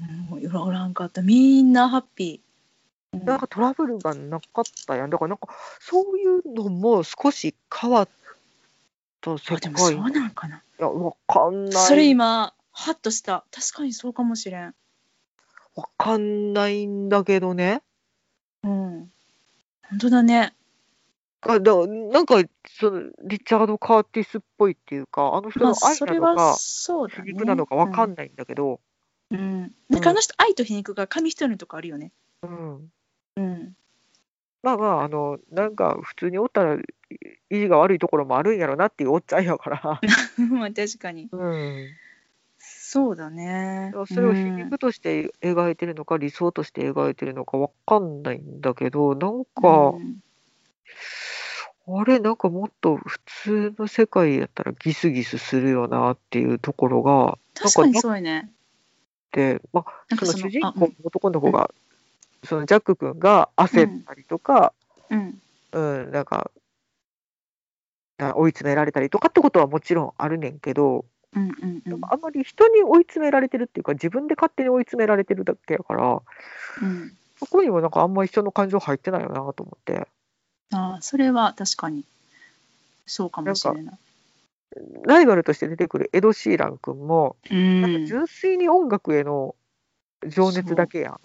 [0.00, 1.22] うんおらんかった。
[1.22, 3.24] みんなハッピー、うん。
[3.24, 5.10] なんかトラブルがなかったやん。
[5.10, 5.48] だからなんか
[5.80, 8.08] そういうのも少し変わっ
[9.20, 10.56] た世界あでもそうなんかな。
[10.56, 11.72] いやわかんない。
[11.72, 13.44] それ今ハッとした。
[13.50, 14.74] 確かにそうかもしれん。
[15.74, 17.82] わかんないんだけどね。
[18.62, 19.10] うん。
[19.82, 20.54] 本当だね。
[21.42, 27.24] あだなんかそのリチャード・カーティスっぽいっていうか、あの人まあの愛それはなのか、そうだね。
[27.24, 28.80] 皮肉なのかわかんないんだけど、
[29.30, 32.12] うん、うん、なんかあの人愛と皮肉が紙一重のとこあるよね。
[32.42, 32.90] うん、
[33.36, 33.76] うん。
[34.62, 36.78] まあまあ、あの、なんか普通におったらい
[37.50, 40.00] 意地が悪いところもあるんやろなっていうおっちゃんやから、
[40.50, 41.28] まあ確かに。
[41.30, 41.88] うん、
[42.58, 43.92] そうだね。
[44.08, 50.20] それを皮うん肉として描いてるのか、理想として描いてるのかわかんないんだけど、なんか、うん。
[51.88, 58.50] あれ、なんかもっと普通の世界やったらギスギスするよなっていうところが、確かにそうやね。
[59.30, 61.70] で、まあ、なんかその主人公の男の子が、
[62.42, 64.72] そのジャック君が焦ったりとか、
[65.10, 65.40] うん。
[65.72, 66.65] うん、なんか、な
[68.18, 71.04] 追い詰められたりとかってことはもちろんあるねんけど、
[71.34, 72.00] うんうんうん。
[72.02, 76.22] あんまり人に追い詰められてるっていうか、自分で勝手に追い詰められてるだけやから、
[76.82, 77.12] うん。
[77.38, 80.08] そこにもなんかあんまり人の感情入ってないよなと思って、
[80.72, 82.04] ああそれは確かに。
[83.06, 83.98] そうかもしれない。
[85.04, 87.82] ライバルとして出てくるエド・シーラン君も、うん。
[87.82, 89.54] なんか純粋に音楽への
[90.26, 91.20] 情熱だけやん。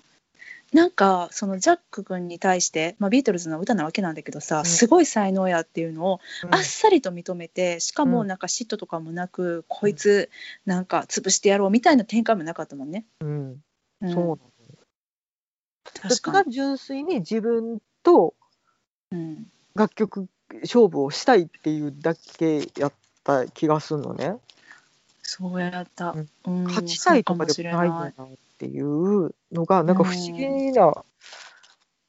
[0.73, 4.65] なんかそのジャック君に対して、まあ、ビートルズの歌なわけなんだけどさ、うん。
[4.65, 6.55] すごい才能やっていうのをうん。
[6.55, 8.27] あっさりと認めてしかもうん。
[8.27, 10.29] なんか嫉妬とかもなく、こいつ
[10.65, 13.05] なんか潰してやろうみたいな展開もなかったもんね。
[13.19, 13.63] うん。
[14.01, 14.13] うん。
[14.13, 14.37] そうなの。
[16.01, 18.33] 確かただ純粋に自分と
[19.75, 20.27] 楽曲
[20.63, 22.93] 勝負をしたいっていうだけやっ
[23.23, 24.35] た気がするのね。
[25.21, 26.29] そうやった、うん。
[26.45, 28.25] うん、勝ちたいとかでもないんだな。
[28.25, 31.03] っていうのがなんか不思議な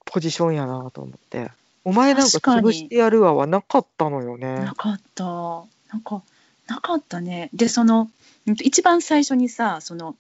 [0.05, 1.51] ポジションやなと思って。
[1.85, 4.61] お前なんか潰してやるわはなかったのよね。
[4.61, 4.75] な。
[4.75, 5.25] かった。
[5.25, 6.23] なんか
[6.69, 7.51] なかったね。
[7.53, 8.11] でその
[8.47, 10.17] 一番最初にさその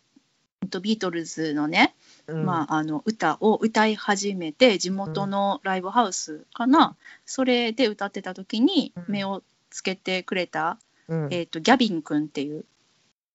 [0.80, 1.95] ビートルズのね
[2.26, 2.45] うん。
[2.45, 9.05] まあ、あの歌を歌い始めて地元のライブハウスかな、それで歌ってた時にうん。
[9.09, 10.78] 目をつけてくれた、
[11.09, 11.28] うん。
[11.30, 12.64] えー、とギャビン君っていう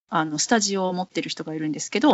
[0.10, 2.12] あのスタジオを持ってる人がいるんですけど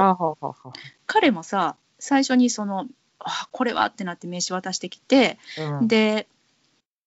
[1.05, 2.87] 彼もさ最初にその
[3.19, 5.87] あこれはってなって名刺渡してきて、うん。
[5.87, 6.27] で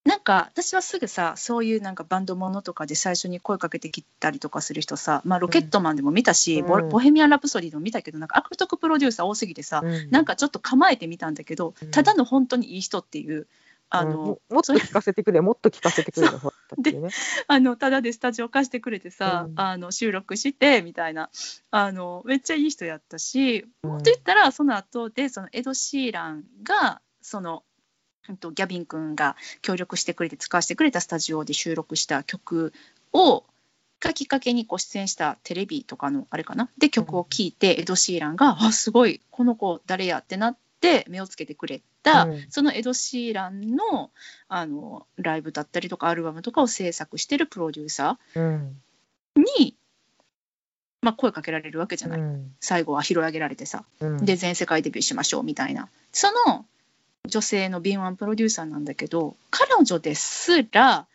[0.04, 6.66] なんか私はすぐさそういうなんかバンドものとかで最初に声かけてきたりとかする人さ、まあ、ロケットマンでも見たし、うん。
[6.66, 10.10] ボボヘミアン・ラプソディでも見たけどなんか悪徳プロデューサー多すぎてさ、うん。
[10.10, 11.90] なんかちょっと構えてみたんだけど、うん。
[11.90, 13.48] ただの本当にいい人っていう
[13.88, 17.10] あの、うんももっと聞かせてくれもっと聞かせてくれの方だったっていうね。
[17.46, 21.30] あのただでスタジオ貸してくれてさ、うんあの収録してみたいな
[21.70, 27.62] あのめっちゃいい人やったし、うんもっと言ったらその後でそのエド・シーランがその。
[28.28, 32.72] うんとギャビン君が協力してくれて使わせてくれたスタジオで収録した曲
[33.12, 33.44] を
[34.00, 42.46] がきっかけにこう出演したテレビとかのあれかなで曲を聴いてエド・シーランが「あすごいこの子誰や?」ってなって目をつけてくれた、うん。
[42.48, 44.10] そのエド・シーランの
[44.48, 48.76] あのライブだったりとかアルバムとかを制作してるプロデューサうん。
[49.36, 49.76] ーに、
[51.02, 52.54] まあ、声かけられるわけじゃない、うん。
[52.60, 53.84] 最後は拾い上げられてさ。
[54.00, 54.24] うん。
[54.24, 55.88] で全世界デビューしましょうみたいな。
[56.12, 56.64] その
[57.26, 61.06] 女性の敏腕プロデューサーなんだけど彼女ですら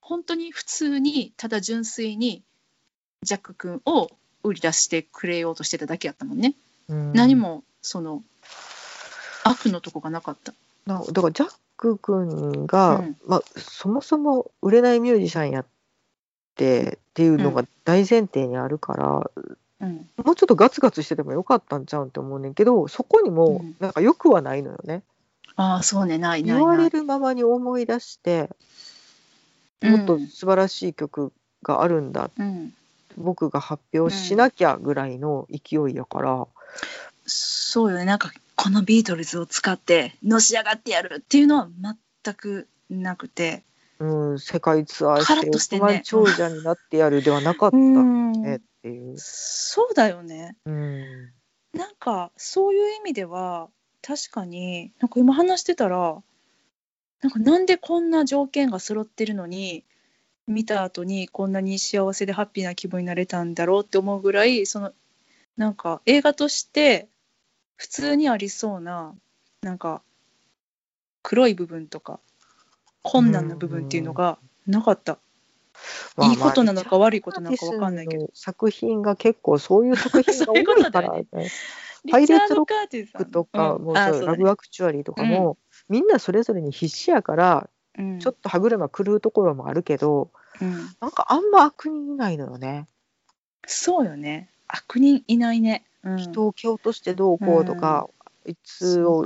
[0.00, 2.42] 本当に普通にただ純粋に
[3.22, 4.08] ジャック君を
[4.44, 6.54] 売り出してくれようとしてただけやったもんね、
[6.88, 7.12] うん。
[7.12, 8.22] 何もその
[9.48, 10.52] 悪のとこがなかった。
[10.86, 13.16] なだからジャック君が、うん。
[13.26, 15.66] まあ、そもそも売れないミュージシャンやっ
[16.54, 19.30] てっていうのが大前提にあるから、
[19.80, 20.08] うん。
[20.24, 23.76] もうちょっとガツガツしててもよかったんちゃうんって思うねんけどそこにもうん。
[23.78, 25.02] なんかよくはないのよね。
[25.56, 28.50] ああそうねないない言わないれるままに思い出して
[29.82, 29.92] うん。
[29.92, 31.32] もっと素晴らしい曲
[31.62, 32.74] があるんだ、うん。
[33.16, 36.46] 僕が発表しなきゃぐらいの勢いやから、
[37.24, 41.68] そうよねなんかこのビートルズを使ってのし上がってやるっていうのは
[42.22, 43.64] 全くなくて。
[43.98, 45.82] うん、世界ツアーしてとしてね。
[45.82, 48.32] 億万長者になってやるではなかったん。
[48.32, 49.14] ねっていう。
[49.18, 50.56] そうだよね。
[50.66, 51.32] うん。
[51.72, 53.68] なんかそういう意味では
[54.02, 56.22] 確かになんか今話してたら
[57.22, 59.84] なんかなんでこんな条件が揃ってるのに
[60.46, 64.92] 見た後にこんなに幸せでハッピーな気分になれたんだろうって思うぐらいその
[65.56, 67.08] なんか映画として
[67.76, 69.14] 普通にありそうな
[69.62, 70.02] なんか
[71.22, 72.20] 黒い部分とか
[73.02, 75.18] 困難な部分っていうのがなかった。
[76.22, 78.26] いいことなのか悪いことなのかわかんないけど。
[78.26, 78.30] ど。
[78.34, 81.26] 作品が結構そういう作品が多いからね。
[82.10, 85.58] パイレーツロッリチャードカーティスさんとか、うんもうラブアクチュアリーとかも、
[85.88, 92.86] みんなそれぞれに必死やから、うんちょっと歯車狂うところもあるけど、うんなんかあんま悪人いないのよね。
[93.66, 94.50] そうよね。
[94.68, 95.84] 悪人いないね。
[96.02, 99.24] うん、人を蹴落としてどうこうとか、あいつを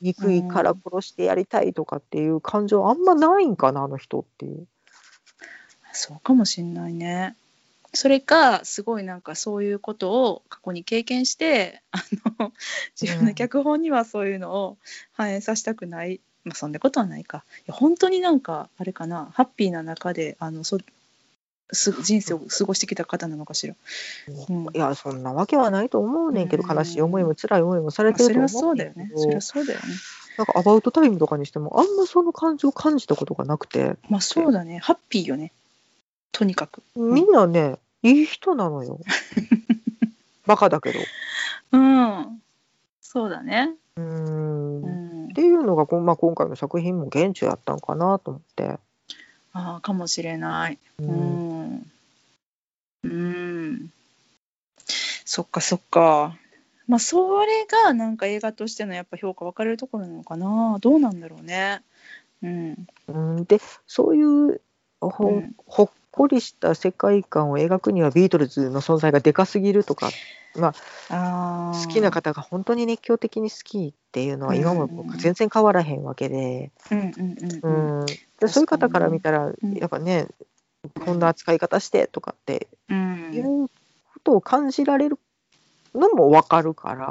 [0.00, 4.66] 憎いから殺してやりたいとかっていう感情あんまないんかなあの人っていう。
[5.92, 7.36] そうかもしんないね。
[7.96, 11.98] それかすごいなんかそういうことを過去に経験してあ
[12.38, 12.52] の
[13.00, 14.76] 自分の脚本にはそういうのを
[15.12, 20.78] 反映させたくない、まあそんなことはないかいや本当になんかあれかなハッピーな中であのそ
[21.72, 23.74] す人生を過ごしてきた方なのかしら。
[24.48, 29.10] うんいやそんなわけはないと思うねんけど、うん悲しい思いも辛い思いもされまあてるとそれはそうだよね。
[29.14, 29.86] それはそうだよね。
[30.38, 34.78] なんかアバウトタイムとかにしてもあんまその感情を感じたことがなくて、まあそうだね。
[34.78, 35.52] ハッピーよね。
[36.32, 36.82] とにかく。
[36.94, 39.00] みんなねいい人なのよ
[40.46, 40.98] バカだけど
[41.72, 42.42] うん。
[43.00, 43.74] そうだね。
[43.96, 45.32] うんんっ。
[45.32, 48.78] ていうのがまあ、今回の作品も現地やったんかなと思って、
[49.56, 50.78] ああ、かもしれない。
[50.98, 51.92] ううんん。
[53.04, 53.90] うん。
[55.24, 56.36] そっかそっか。
[56.86, 60.78] まあそれがなんか映画としてのやっぱ評価分かれるところなのかな。
[60.80, 61.82] どうなんだろうね。
[62.42, 62.86] うん。
[63.08, 64.60] うんでそういう
[65.00, 70.10] ほ,、うんほっこりした世界観を描くにはビートルズの存在がでかすぎるとか、
[70.56, 70.72] ま
[71.10, 71.78] あ、ああ。
[71.78, 74.60] 好きな方が本当に熱狂的に好きっていうのはうん。
[74.60, 79.74] 今も僕全然変わらへんわけで,、そういう方から見たらうん。
[79.74, 80.28] やっぱね
[81.04, 83.30] こんな扱い方してとかってうん。
[83.34, 85.18] いうことを感じられる
[85.94, 87.06] のも分かるから。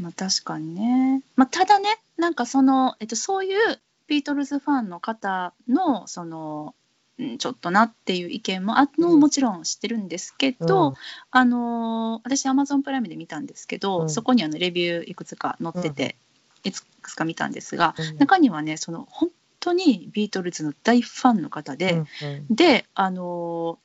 [0.00, 1.22] まあ確かにね。
[1.36, 6.81] まあただね、なんかその、えっと、そういうビートルズファンの方の、その、う
[7.22, 10.94] んちょっとなっていう意見もあるのもちろん知ってるんですけど、うん。
[11.30, 14.10] あのー私アマゾンプライムで見たんですけど、うん。
[14.10, 16.16] そこにあのレビューいくつか載ってて、
[16.64, 18.18] いくつか見たんですがうん。
[18.18, 22.02] 中にはねその本当にビートルズの大ファンの方で、
[22.50, 23.82] であのー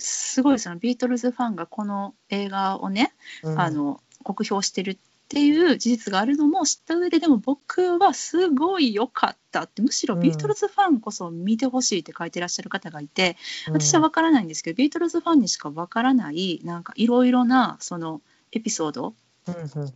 [0.00, 3.12] すごいそのビートルズファンがこの映画をね、
[3.42, 3.60] うん。
[3.60, 4.96] あの酷評してるっ
[5.28, 9.82] ていう事実があるのも知った上ででも僕はすごい良かったって。
[9.82, 13.36] むしろビートルズファンこそ見てほしいって書いてらっしゃる方がいて、
[13.68, 18.22] 私は分からないんですけどビートルズファンにしか分からないなんかいろいろなその
[18.52, 19.14] エピソード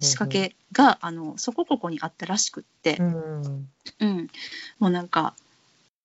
[0.01, 2.97] 仕掛けが、あのそこここにあったらしくって。
[2.99, 3.69] う、ん
[4.01, 4.29] うん、
[4.79, 5.35] もうなんか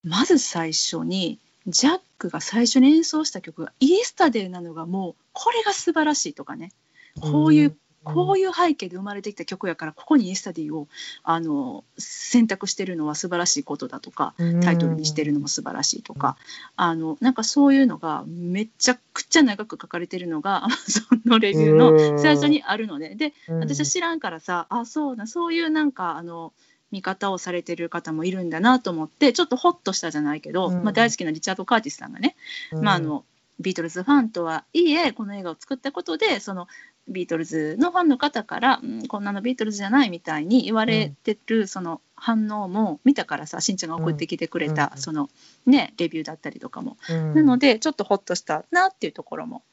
[0.03, 6.71] まず最初にジャックが最初に演奏した曲が「イエスタデー」なのがもうこれが素晴らしいとかね。
[7.19, 7.77] こういう
[8.13, 10.87] こういう背景で生まれてきた曲やからここに「イエスタディ」を
[11.23, 16.37] あの選択してるのは素晴らしいことだとかタイトルにしてるのも素晴らしいとか、
[16.75, 26.53] あのなんかそういうのがめちゃくちゃ長く書かれてるのが Amazon のレビューの最初にあるのでで私は知らんからさあそうなそういうなんかあの
[26.91, 30.83] 見方をされてる方もいるんだなと思ってちょっとホッとしたじゃないけど、うん。
[30.83, 32.35] まあ、大好きなリチャード・カーティスさんがね、
[32.71, 33.25] まあ、あの
[33.59, 36.67] ビートルズファンとはいえこの映画を作ったことでその
[37.07, 45.29] ビートルズのファンの方から、うん、こんなのビートルズじゃないみたいに言われてるその反応も見たからさしんちゃんが送ってきてくれた、うんその
[45.65, 47.35] ねレビューだったりとかも、うん。
[47.35, 49.63] なのでちょっとホッとしたなっていうところも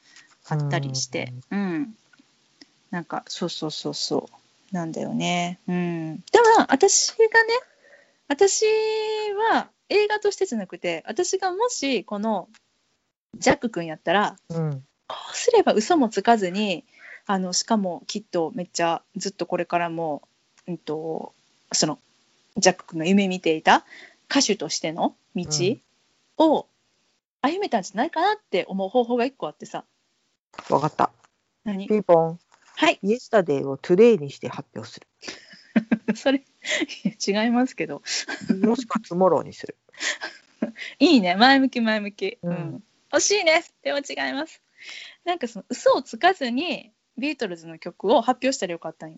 [0.47, 1.95] あったりして、うん、
[2.91, 4.75] なんかそうそうそうそう。
[4.75, 5.59] なんだよね。
[5.67, 7.29] うん、でも私がね
[8.27, 8.65] 私
[9.51, 12.47] は映画としてじゃなくて私がもしこの
[13.37, 14.83] ジャック君やったらうん。
[15.07, 16.83] こうすれば嘘もつかずに
[17.27, 20.23] あのしかもきっとめっちゃずっとこれからも、
[20.67, 21.33] うん、と
[21.71, 21.99] その
[22.57, 23.85] ジャック君が夢見ていた
[24.29, 25.45] 歌手としての道
[26.37, 26.67] を
[27.41, 29.85] 歩めたんじゃないかなって思う方法が一個あってさ。
[30.69, 31.11] わかった。
[31.63, 31.87] 何？
[31.87, 32.39] ピンポン。
[32.77, 32.99] はい。
[33.01, 35.07] Yesterday を Today にして発表する。
[36.15, 36.43] それ
[37.27, 38.01] 違いますけど。
[38.63, 39.77] もしくはツモローにする。
[40.99, 41.35] いいね。
[41.35, 42.83] 前向き前向き、ううんん
[43.15, 43.63] 惜しいね。
[43.83, 44.61] でも違います。
[45.23, 49.17] なんかその嘘をつかずにビートルズの曲を発表したらよかったんよ。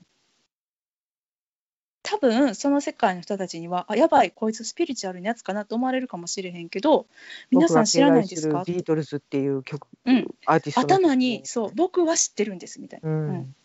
[2.04, 7.06] 多分その世界の人たちにはあやばいこいつスピリチュアルなやつかなと思われるかもしれへんけど
[7.52, 8.64] 皆さん知らないですか？
[8.66, 10.28] ビートルズっていう曲、うん。
[10.46, 13.10] アーティスト頭にそう僕は知ってるんですみたいな。
[13.10, 13.30] うん。
[13.30, 13.56] うん。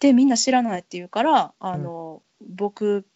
[0.00, 3.06] でみんな知らないって言うからあの、僕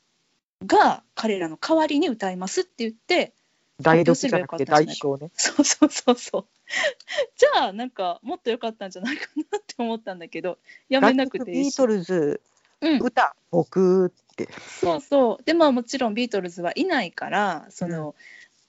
[0.65, 3.35] が彼らの代わりに歌いますって言って
[3.81, 5.31] 代読じゃなくて代表ね。
[5.37, 6.45] そうそうそうそう。
[7.37, 10.59] じゃあなんかもっと良かったんじゃないかなって思ったんだけど
[10.89, 11.67] やめなくていいし。
[11.67, 12.41] ビートルズ、
[12.81, 14.49] うん、歌、僕って。
[14.81, 15.45] そうそう。
[15.45, 18.15] でまあもちろんビートルズはいないからその、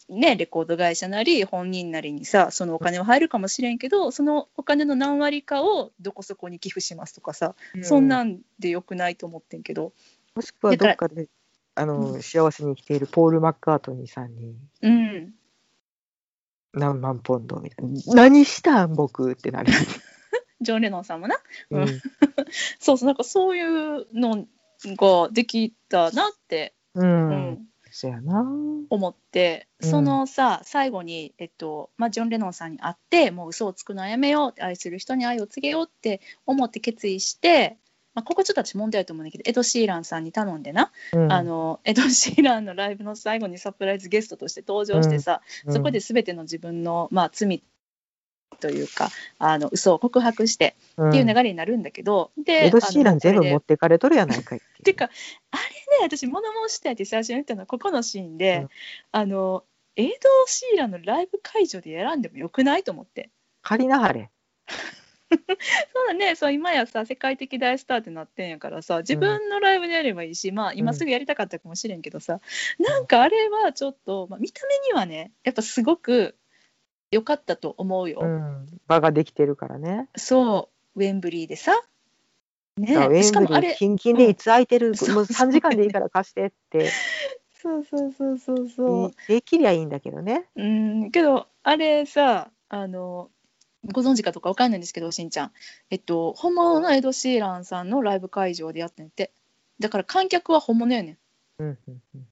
[0.09, 9.93] ねレコード会社なり本人なりにさそのお金は入るかもしれんけどそのお金の何割かをどこそこに寄付しますとかさ、そんなんでよくないと思ってんけど。
[10.35, 11.27] もしくはどっかで
[11.75, 12.21] あの、うん。
[12.21, 15.33] 幸せに生きているポール・マッカートニーさんにうん。
[16.73, 18.01] 何万ポンドみたいな。
[18.13, 19.71] 何したん僕ってなる、
[20.61, 21.37] ジョン・レノンさんもな。
[21.71, 21.81] うん。
[21.83, 22.01] うん。
[22.79, 24.45] そうそうなんかそういうの
[24.83, 27.29] ができたなって、うん。
[27.29, 27.67] うん。
[27.91, 28.45] そやな。
[28.89, 29.89] 思ってうん。
[29.89, 37.77] そのさ、最後に、えっとまあ、ジョン・レノンさんに会ってもう嘘をつくのはやめようって愛する人に愛を告げようって思って決意して、
[38.15, 41.31] まあ、ここちょっと私問題だと思うんだけどエド・シーランさんに頼んでな、うん。
[41.31, 47.61] あのエド・シーランのライブの最後にサプライズゲストとして登場してさ、そこで全ての自分の、まあ、罪
[48.61, 51.09] というかあの嘘を告白してうん。
[51.09, 55.09] っていう流れになるんだけど、でエド・シーラン全部持ってかれとるやないかいっててかあ
[55.57, 58.69] れね私物申したいって最初に言ったのはここのシーンで、うん。
[59.11, 59.63] あの
[59.97, 60.13] エド・
[60.47, 63.29] シーランのライブ会場で選んでもよくないと思って。
[63.61, 64.29] 借りなはれ
[65.93, 66.35] そうだね。
[66.35, 72.39] そう今やさ世界的大スターってなってんやからさ自分のライブでやればいいし、まあ今すぐやりたかったかもしれんけどさ、
[72.79, 76.35] なんかあれはちょっと、まあ、見た目にはねやっぱすごく
[77.11, 78.67] 良かったと思うよ、うん。
[78.87, 80.09] 場ができてるからね。
[80.15, 80.99] そう。
[80.99, 81.73] ウェンブリーでさ。
[82.77, 86.89] だからウねェンブリーしかもあれキンキンでいつ空いてる、うんもう3時間でいいから貸してって。
[87.53, 89.13] そうそうそうそうそう。
[89.27, 90.45] できりゃいいんだけどね。
[90.55, 91.11] うん。
[91.11, 93.29] けどあれさあの
[93.91, 95.51] ご存知かとかわかんないんですけどしんちゃん。
[95.89, 99.31] えっと本物のエド・シーランさんのライブ会場でやってんて。
[99.79, 101.17] だから観客は本物やね。
[101.59, 102.27] んうんうんうん。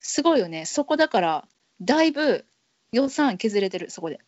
[0.00, 0.66] すごいよね。
[0.66, 1.48] そこだから
[1.80, 2.44] だいぶ
[2.92, 4.20] 予算削れてるそこで。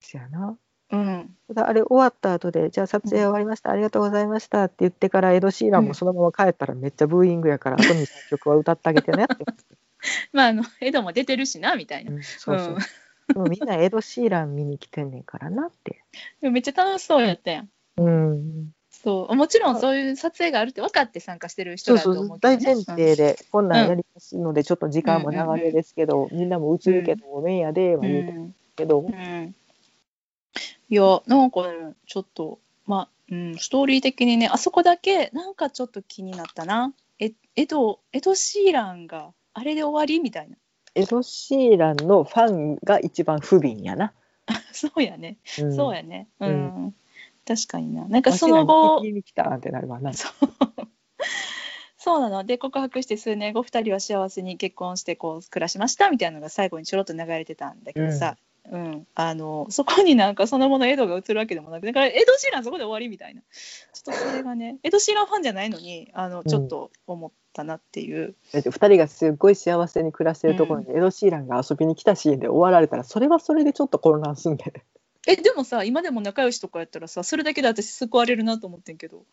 [0.00, 0.56] そやな。
[0.90, 1.36] うん。
[1.56, 9.44] あれ終わった後で、じゃあ撮影終わりました、ありがとうございましたって言ってから、エド・シーランもそのまま帰ったらめっちゃブーイングやから、あとに3曲は歌ってあげてねって。
[10.32, 12.76] まああのエドも出てるしなみたいな、うんそうそう
[13.34, 16.04] もみんなエド・シーラン見に来てんねんからなって。
[16.40, 17.68] でもめっちゃ楽しそうやったやん。
[17.96, 18.70] うん。
[18.90, 19.34] そう。
[19.34, 29.54] もちろんそういう撮影があるって分かって参加してる人そうだとそう、大思うけどね前提で、こんなんやりますので、ちょっと時間も長めですけど、みんなも映るけど、ごめんやで、はうん言うてるけどう、ん。
[30.88, 36.92] いやなんかねちょっとまあ、うん、ストーリー的にねあそこだけなんかちょっと気になったな。
[37.18, 40.56] えエドエド・シーランがあれで終わりみたいな
[40.94, 44.12] エド・シーランのファンが一番不憫やな。
[44.72, 45.76] そうやね、うん。
[45.76, 46.28] そうやね。
[46.40, 46.52] うん、う
[46.88, 46.94] ん。
[47.46, 48.06] 確かにな。
[48.06, 50.12] なんかその後聞きに来たってなるわな。
[50.14, 50.48] そう。
[51.96, 52.44] そうなの。
[52.44, 58.36] で告白して数年後2人は幸せに結婚してこう暮らしましたみたいなのが最後にちょろっと流れてたんだけどさ、
[58.70, 59.06] うん。
[59.14, 63.40] あのそこになんかその後のエドが映るわけでもなくだからエド・シーランそこで終わりみたいな。
[63.40, 74.84] ちょっとそれがねエド・シーランファンじゃないのにあのちょっと思ったなっていう、だって二人がすっごい幸せに暮らしてるところにエド・シーランが遊びに来たシーンで終わられたらそれはそれでちょっと混乱すんで、
[75.26, 79.24] えでもさ今でも仲良しとかやったらさそれだけで私救われるなと思ってんけど。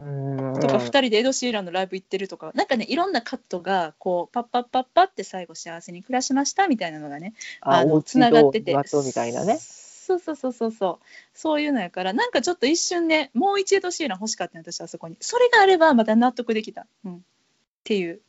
[0.00, 9.60] うんとか2人でエド・シーランのライブ行ってるとかなんかねいろんなカットがこうパッパッパッパって最後幸せに暮らしましたみたいなのがねあのつながっててみたいなね
[10.04, 11.06] そうそうそうそうそう。
[11.32, 15.16] そういうのやからなんかちょっと一瞬ねもう一エド・シーラン欲しかったの私はそこに。
[15.20, 17.20] それがあればまた納得できた、うん、っ
[17.84, 18.20] ていう。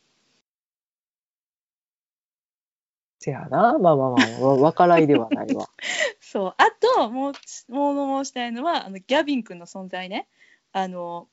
[3.20, 3.78] せやな。
[3.78, 5.68] まあまあまあわ分からいではないわ。
[6.20, 6.54] そう。
[6.56, 10.28] あともうもう申したいのはあのギャビン君の存在ね。
[10.72, 11.28] あの、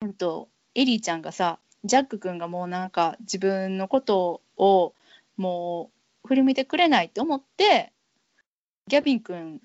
[0.00, 4.94] うんと、エリーちゃんがさジャック君がもうなんか自分のことを
[5.36, 5.90] も
[6.24, 7.92] う振り向いてくれないって思って
[8.88, 9.60] ギャビン君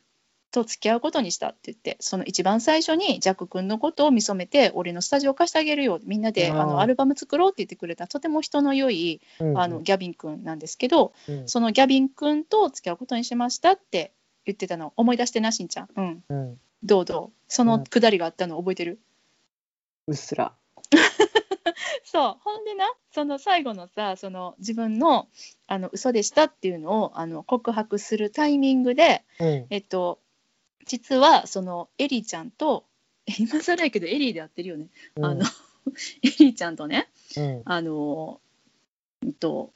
[0.52, 11.48] と付き合うことにしたって言ってその一番最初にジャック君のことを見初めて俺のスタジオ貸してあげるよみんなであのアルバム作ろうって言ってくれたとても人の良いあのギャビン君なんですけど、うん。
[11.48, 14.14] そのギャビン君と付き合うことにしましたって
[14.46, 14.94] 言ってたの。
[14.96, 15.90] 思い出してなしんちゃん。
[15.96, 16.60] うん、うん。
[16.84, 17.38] どうどう？
[17.48, 19.00] そのくだりがあったの覚えてる、
[20.08, 20.54] うっすら。
[22.04, 22.38] そう。
[22.44, 25.28] ほんでなその最後のさその自分の
[25.68, 29.68] あの嘘でしたっていうのをあの告白するタイミングでうん。
[29.70, 30.20] えっと
[30.90, 32.86] 実はそのエリーちゃんと
[33.40, 34.88] 今更やけどエリーでやってるよね、
[35.22, 35.46] あの
[36.24, 37.08] エリーちゃんとね
[37.38, 37.62] うん。
[37.64, 38.42] あの
[39.24, 39.72] えっと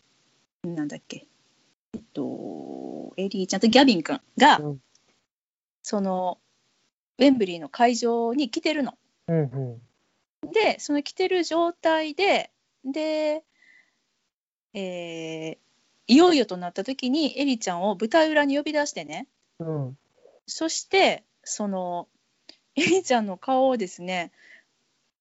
[0.64, 1.28] なんだっけ
[1.94, 4.82] えっとエリーちゃんとギャビン君が、うん
[5.86, 6.40] その
[7.18, 8.98] ウェンブリーの会場に来てるの。
[9.28, 9.82] うん。
[10.44, 10.52] うん。
[10.52, 12.52] でその来てる状態で
[12.86, 13.44] で、
[14.74, 15.64] えー
[16.08, 19.28] いよいよとなった時にエリちゃんを舞台裏に呼び出してね
[19.60, 19.98] うん。
[20.48, 22.08] そしてその
[22.76, 24.32] エリちゃんの顔をですね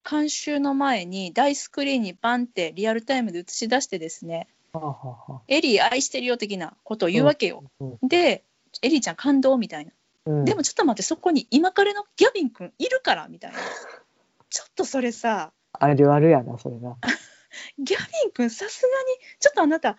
[0.09, 7.63] 監修の前に大スクリーンにバンってリアルタイムで映し出してですねはあ、はあはあ、「エリー愛してるよ」的なことを言うわけよ。
[7.79, 8.43] うんで
[8.81, 9.91] エリーちゃん感動みたいな。
[10.25, 10.45] うん。
[10.45, 13.59] でもちょっと待ってそこに今彼のギャビン君いるからみたいな。
[14.49, 16.97] ちょっとそれさあるあるやな、それな。
[17.77, 19.97] ギャビン君さすがにちょっとあなた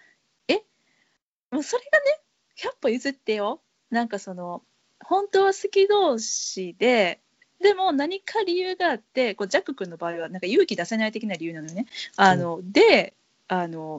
[0.48, 0.64] え？
[1.50, 2.20] もうそれがね
[2.56, 4.64] 100歩譲ってよなんかその
[5.04, 7.20] 本当は好き同士で
[7.60, 11.86] でも何か理由があってこうジャック君の場合はなんか勇気出せない的な理由なのよね。
[12.16, 13.14] あので
[13.48, 13.98] あの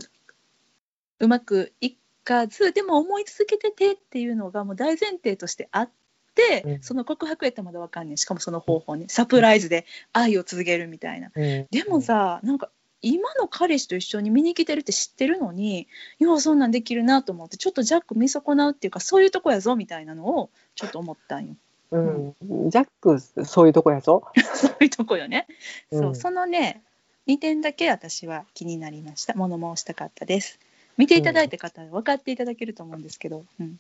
[1.19, 1.95] うまくい
[2.25, 5.89] かずでも思い続けててっていうのがもう大前提としてあっ
[6.35, 6.83] て、うん。
[6.83, 9.05] その告白やったらまだわかんねんしかもその方法ね。
[9.07, 11.31] サプライズで愛を続けるみたいな。
[11.33, 11.67] うん。
[11.71, 12.69] でも、さなんか
[13.05, 15.87] 今の彼氏と一緒に見に来てるって知ってるのに
[16.17, 21.55] ようそんなんできるなと思ってちょっとジャック見損なうっていうかそういうとこやぞみたいなのをちょっと思ったんよ。
[21.91, 22.35] うん。
[22.71, 24.23] ジャック、そういうとこやぞ。
[24.55, 25.45] そういうとこよね。
[25.91, 26.81] そう、うんそのね
[27.27, 30.59] 2点だけ私は気になりました物申したかったです。
[30.97, 33.79] 見ていただいた方は分かっていただけると思うんですけど、うん、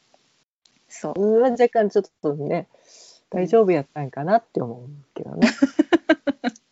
[0.87, 2.67] そううん若干ちょっとね、
[3.31, 5.47] 大丈夫やったんかなって思うけどね。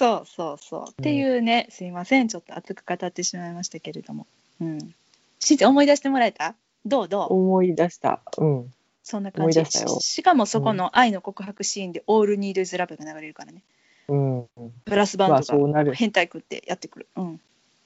[0.00, 2.28] そうそうそう、っていうねすいません。
[2.28, 4.26] ちょっと熱く語ってしまいましたけれども、
[4.58, 4.94] うん、
[5.38, 6.54] しんちゃん思い出してもらえた？
[6.86, 7.08] どう？
[7.08, 7.34] どう？
[7.34, 8.22] 思い出した。
[8.38, 8.74] うん。
[9.02, 9.58] そんな感じ。
[9.58, 10.00] 思い出したよ。
[10.00, 13.60] ししかもそこの愛の告白シーンで「All Need Is Love」が流れるからね。
[14.08, 14.46] うん。
[14.86, 15.92] ブラスバまあ、ンドがそうなる。
[15.92, 17.40] 変態君ってやってくる、うん。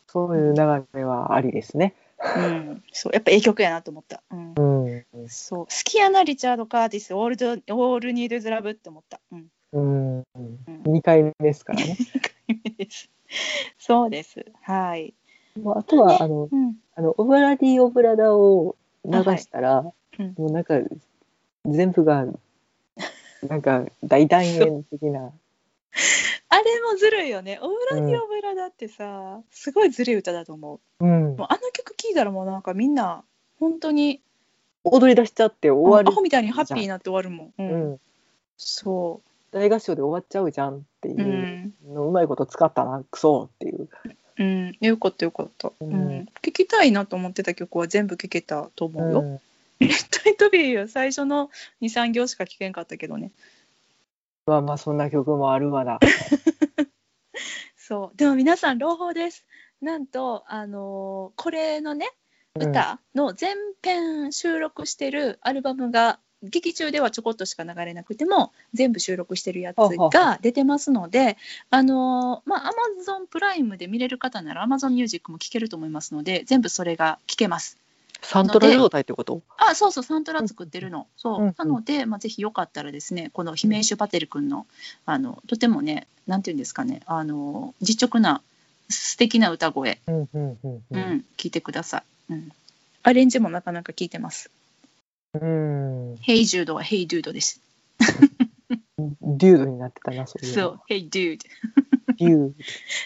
[0.06, 1.94] そういう流れはありですね。
[2.36, 4.54] うん、そうやっぱええ曲やなと思った、うん。
[4.54, 5.28] うん。
[5.28, 10.18] そう好きやなリチャード・カーティス「オールド・オール・ニード・ズ・ラブ」って思った、うん、うん。
[10.18, 10.24] うん
[10.84, 11.96] 2回目ですからね。
[12.78, 13.10] です
[13.78, 15.14] そうですはい、
[15.60, 19.84] まああとは、あの、うん、あの、オブラディ・オブラダを流したら、
[20.18, 20.74] うんもうなんか、
[21.66, 22.26] 全部が、
[23.48, 25.32] なんか、大団円的な。
[26.48, 31.46] あれもずるいよねオブラディ・オブラだってさ、すごいずるい歌だと思ううんもう。
[31.48, 33.24] あの曲聴いたらもうなんかみんな
[33.58, 34.20] 本当に
[34.84, 36.22] 踊り出しちゃって終わるアホ。
[36.22, 38.00] みたいにハッピーになって終わるもん、ううんん。
[38.56, 39.20] そ、
[39.54, 41.94] 大合唱で終わっちゃうじゃんっていううん。
[41.94, 43.88] のうまいこと使ったな、クソっていう。
[44.36, 45.92] うん、よかったよかった、ううん。
[45.92, 49.40] ん聞きたいなと思ってた曲は全部聴けたと思うよ、うん。
[49.78, 51.50] レッド・イット・ビーは最初の
[51.82, 53.30] 23行しか聞けんかったけどね。
[54.46, 56.00] まあまあ、そんな曲もあるわな。
[57.76, 58.16] そう。
[58.16, 59.46] でも皆さん朗報です。
[59.80, 62.10] なんとあのーこれのね
[62.56, 66.18] 歌の全編収録してるアルバムが
[66.50, 71.36] 劇中ではちょこっとしか流れなくても全部収録してるやつが出てますので
[71.70, 77.78] あのーまあ Amazon プライムで見れる方なら Amazon ミュージックも聴けると思いますので全部それが聴けます。
[78.22, 79.42] サントラ状態ってこと？
[79.58, 81.54] あそうそうサントラ作ってるの、そう、うんうん。
[81.58, 84.66] なので、まあ、ぜひよかったらですねこの姫シュパテル君の
[85.04, 88.40] あのとてもねなんていうんですかねあの実直な
[88.88, 90.58] 素敵な歌声、うんうん。
[90.90, 91.24] うん。
[91.36, 92.52] 聞いてください、うん、
[93.02, 94.50] アレンジもなかなか聞いてます
[95.34, 96.16] うん。
[96.22, 97.60] 「ヘイジュード」は「ヘイドゥード」です。
[98.98, 100.62] デュードになってたな、そういうの。
[100.62, 101.44] そう「ヘイドゥード」
[102.16, 102.52] デュー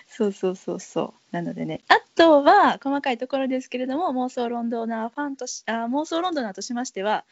[0.07, 1.35] そうそうそうそう。
[1.35, 1.81] なのでね。
[1.89, 7.25] あとは細かいところですけれども妄想ロンドナーファンとしあ妄想ロンドナーとしましては、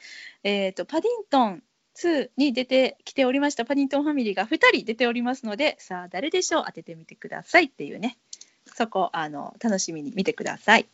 [0.45, 1.63] えー、とパディントン
[1.97, 3.65] 2に出てきておりました。
[3.65, 6.65] パディントンファミリーが2人出ておりますのでさあ誰でしょう？
[6.67, 8.17] 当ててみてくださいっていうね。
[8.75, 10.87] そこあの楽しみに見てください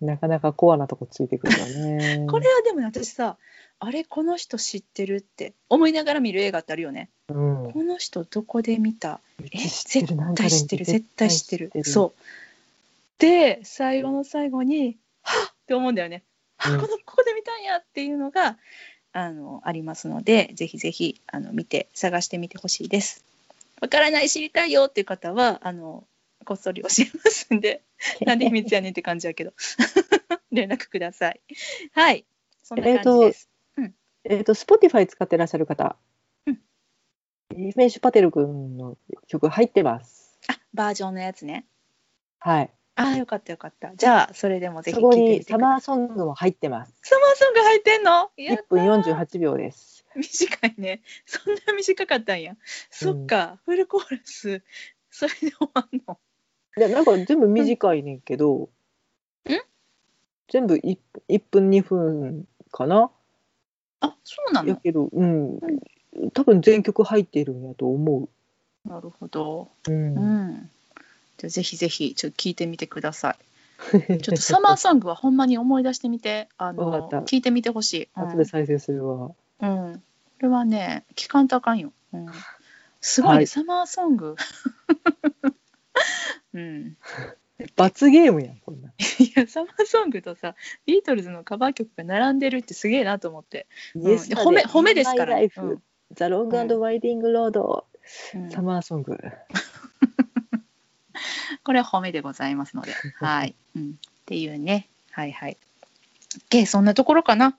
[0.00, 2.26] なかなかコアなとこついてくるよね。
[2.28, 3.36] これはでもね私さ
[3.78, 7.10] あれこの人知ってるって思いながら見る映画ってあるよね。
[7.28, 7.72] うん。
[7.72, 9.20] この人どこで見た？
[9.42, 11.70] え絶対知ってる絶対知ってる。
[11.74, 11.84] う。
[11.84, 12.20] そう。
[13.18, 15.50] で最後の最後にはっ！
[15.50, 16.22] って思うんだよね、
[16.58, 16.80] はうん。
[16.80, 18.56] このここで見たんやっていうのが
[19.12, 23.24] あのありますのでぜひぜひあの見て探してみてほしいです。
[23.80, 26.04] わからない知りたいよっていう方はあの
[26.46, 27.82] こっそり教えますんで
[28.24, 29.52] なんで秘密やねんって感じやけど。
[30.52, 31.40] 連絡ください。
[31.92, 32.24] はい。
[32.62, 33.50] そんな感じです、
[34.24, 35.96] えっ、と Spotify 使ってらっしゃる方、
[36.46, 36.60] うん。
[37.56, 38.96] イメージパテル君の
[39.26, 40.38] 曲入ってます。
[40.48, 41.66] あバージョンのやつね。
[42.38, 42.70] はい。
[42.94, 43.94] ああよかったよかった。
[43.94, 45.58] じゃあそれでもぜひ聞いてみてください。
[45.58, 46.94] にサマーソングも入ってます。
[47.02, 48.30] サマーソング入ってんの？
[48.36, 50.06] やった1分48秒です。
[50.16, 51.02] 短いね。
[51.26, 52.56] そんな短かったんや。
[52.90, 54.62] そっか、フルコーラス。
[55.10, 56.18] それで終わんの
[56.76, 58.68] でなんか全部短いねんけど、ん？
[60.48, 60.98] 全部 1,
[61.28, 63.10] 1分2分かな？
[64.00, 64.68] あそうなの？
[64.68, 65.58] やけど、うん、
[66.34, 68.28] 多分全曲入ってるんやと思
[68.84, 69.70] なるほど。
[69.88, 69.90] う。
[69.90, 70.16] うん。
[70.16, 70.20] う
[70.52, 70.70] ん。
[71.38, 73.36] じゃあぜひぜひちょっと聞いてみてください。
[73.92, 76.48] ちょっとサマーソングはほんまに思い出してみて。
[76.58, 77.18] あのわかった。
[77.20, 78.28] 聞いてみてほしい、うん。
[78.28, 79.30] 後で再生するわ。
[79.60, 80.00] うん、こ
[80.40, 82.26] れはね聞かんとあかんよ、うん、
[83.00, 83.46] すごいね、はい。
[83.46, 84.36] サマーソング
[86.56, 86.96] うん。
[87.74, 88.88] 罰ゲームやん、こんな。
[88.88, 88.92] ん。
[89.22, 90.54] いやサマーソングとさ
[90.84, 94.02] ビートルズのカバー曲が並んでるってすげえなと思って、ん。
[94.02, 95.34] Yesterday 褒め褒めですから。
[95.34, 95.82] My ね Life うん
[96.14, 97.84] The Long and Winding Road、
[98.34, 98.50] うん。
[98.50, 99.18] サマーソング。
[101.64, 102.92] これは褒めでございますので。
[103.18, 104.88] はい、うん、っていうね。
[105.10, 105.56] はいはい。
[106.50, 107.58] でそんなところかな。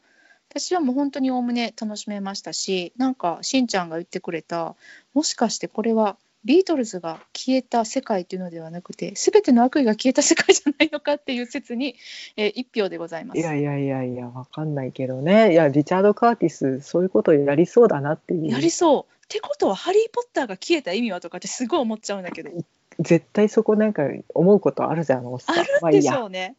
[0.50, 4.76] 私はもう本当におおむね楽しめましたしなんかしんちゃんが言ってくれた
[5.14, 6.18] もしかしてこれは
[6.48, 11.96] ビートルズが消えた世界というのではなくて全ての悪意が消えた世界じゃないのかっていう説に、
[12.38, 13.40] えー、一票でございます。
[13.40, 15.52] いやいやいやいや、わかんないけどね。
[15.52, 18.48] いや、リチャード・カーティス、そういうことやりそうだなっていう。
[18.48, 19.14] やりそう。
[19.26, 22.52] ってことは「ハリー・ポッター」が消えた意味はとかってすごい思っちゃうんだけど
[23.00, 24.04] 絶対そこなんか
[24.34, 25.60] 思うことあるじゃん、おっさん。
[25.60, 26.10] あるでし。
[26.14, 26.56] ょうね。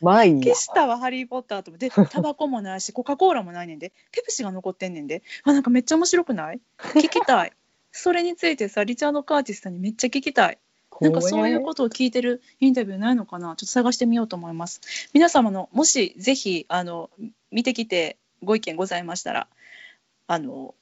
[0.00, 0.54] まあいいや消。
[0.56, 6.60] したわ「ハリー・ポッター」と思ってタバコもないしコカ・コーラもないねんでペプシが残ってんねんであなんかめっちゃ面白くない？
[6.78, 7.52] 聞きたい
[7.92, 10.58] それについてさリチャード・カーティスさんにめっちゃ聞きたい。
[11.00, 13.48] なんかそういうことを聞いてるインタビューないのかな？
[13.48, 14.80] ちょっと探してみようと思います。
[15.14, 17.08] 皆様のもしぜひあの
[17.50, 19.46] 見てきてご意見ございましたら
[20.26, 20.74] あの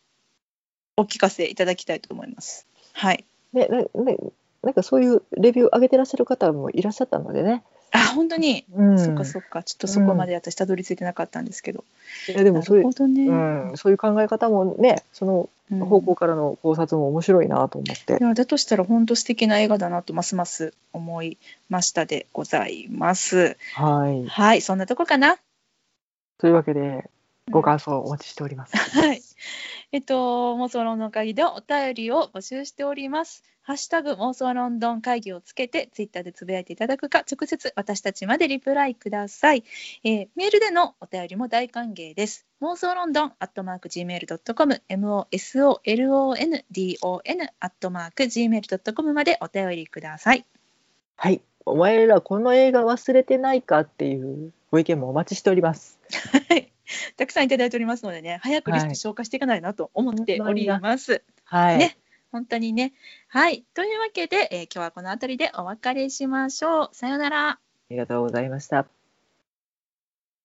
[0.97, 2.67] お聞かせいただきたいと思います。
[2.95, 3.25] はい。
[3.53, 4.17] ね、なね
[4.63, 7.63] なんかそういうレビュー上げてらっしゃる方もいらっしゃったのでね。
[7.93, 11.85] あ本当に、うん、そっかそっかちょっとそこまで私たどり着いてなかったんですけど、
[12.29, 18.23] いやでもなそういうね、うん、そういう考え方もね、そのうん方向からの考察も面白いなと思ってい。
[18.23, 21.37] やだとしたら本当素敵な映画だなとますます思い
[21.69, 23.57] ましたでございます。
[23.75, 24.27] はい。
[24.27, 25.37] はい、そんなとこかな。
[26.39, 27.11] というわけで、
[27.51, 28.77] ご感想お待ちしております。
[28.77, 29.21] はい。
[29.93, 33.43] えっと、妄想論の会議ではお便りを募集しております。
[33.63, 39.63] ハッシュタグ妄想ロンドン会議をつけてツイッターでつぶやいていただくか直接私たちまでリプライください、
[40.05, 45.29] えーメールでのお便りも大歓迎です妄想ロンドンアットマーク Gmail.com MOSOLONDON
[47.61, 50.47] アットマーク Gmail.com までお便りください
[51.21, 51.43] はい。
[51.67, 55.99] お前らこの映画忘れてないかっていうご意見もお待ちしております。
[56.49, 56.73] はい
[57.17, 61.79] たくさんいただいておりますのでね早くリスト消化していかないなと思っております、はい。
[61.79, 61.99] ね
[62.31, 62.93] 本当にね。
[63.29, 63.65] はい。
[63.75, 66.89] というわけで、えー今日はこの辺りでお別れしましょう。
[66.93, 67.49] さようなら。
[67.49, 68.98] ありがとうございました。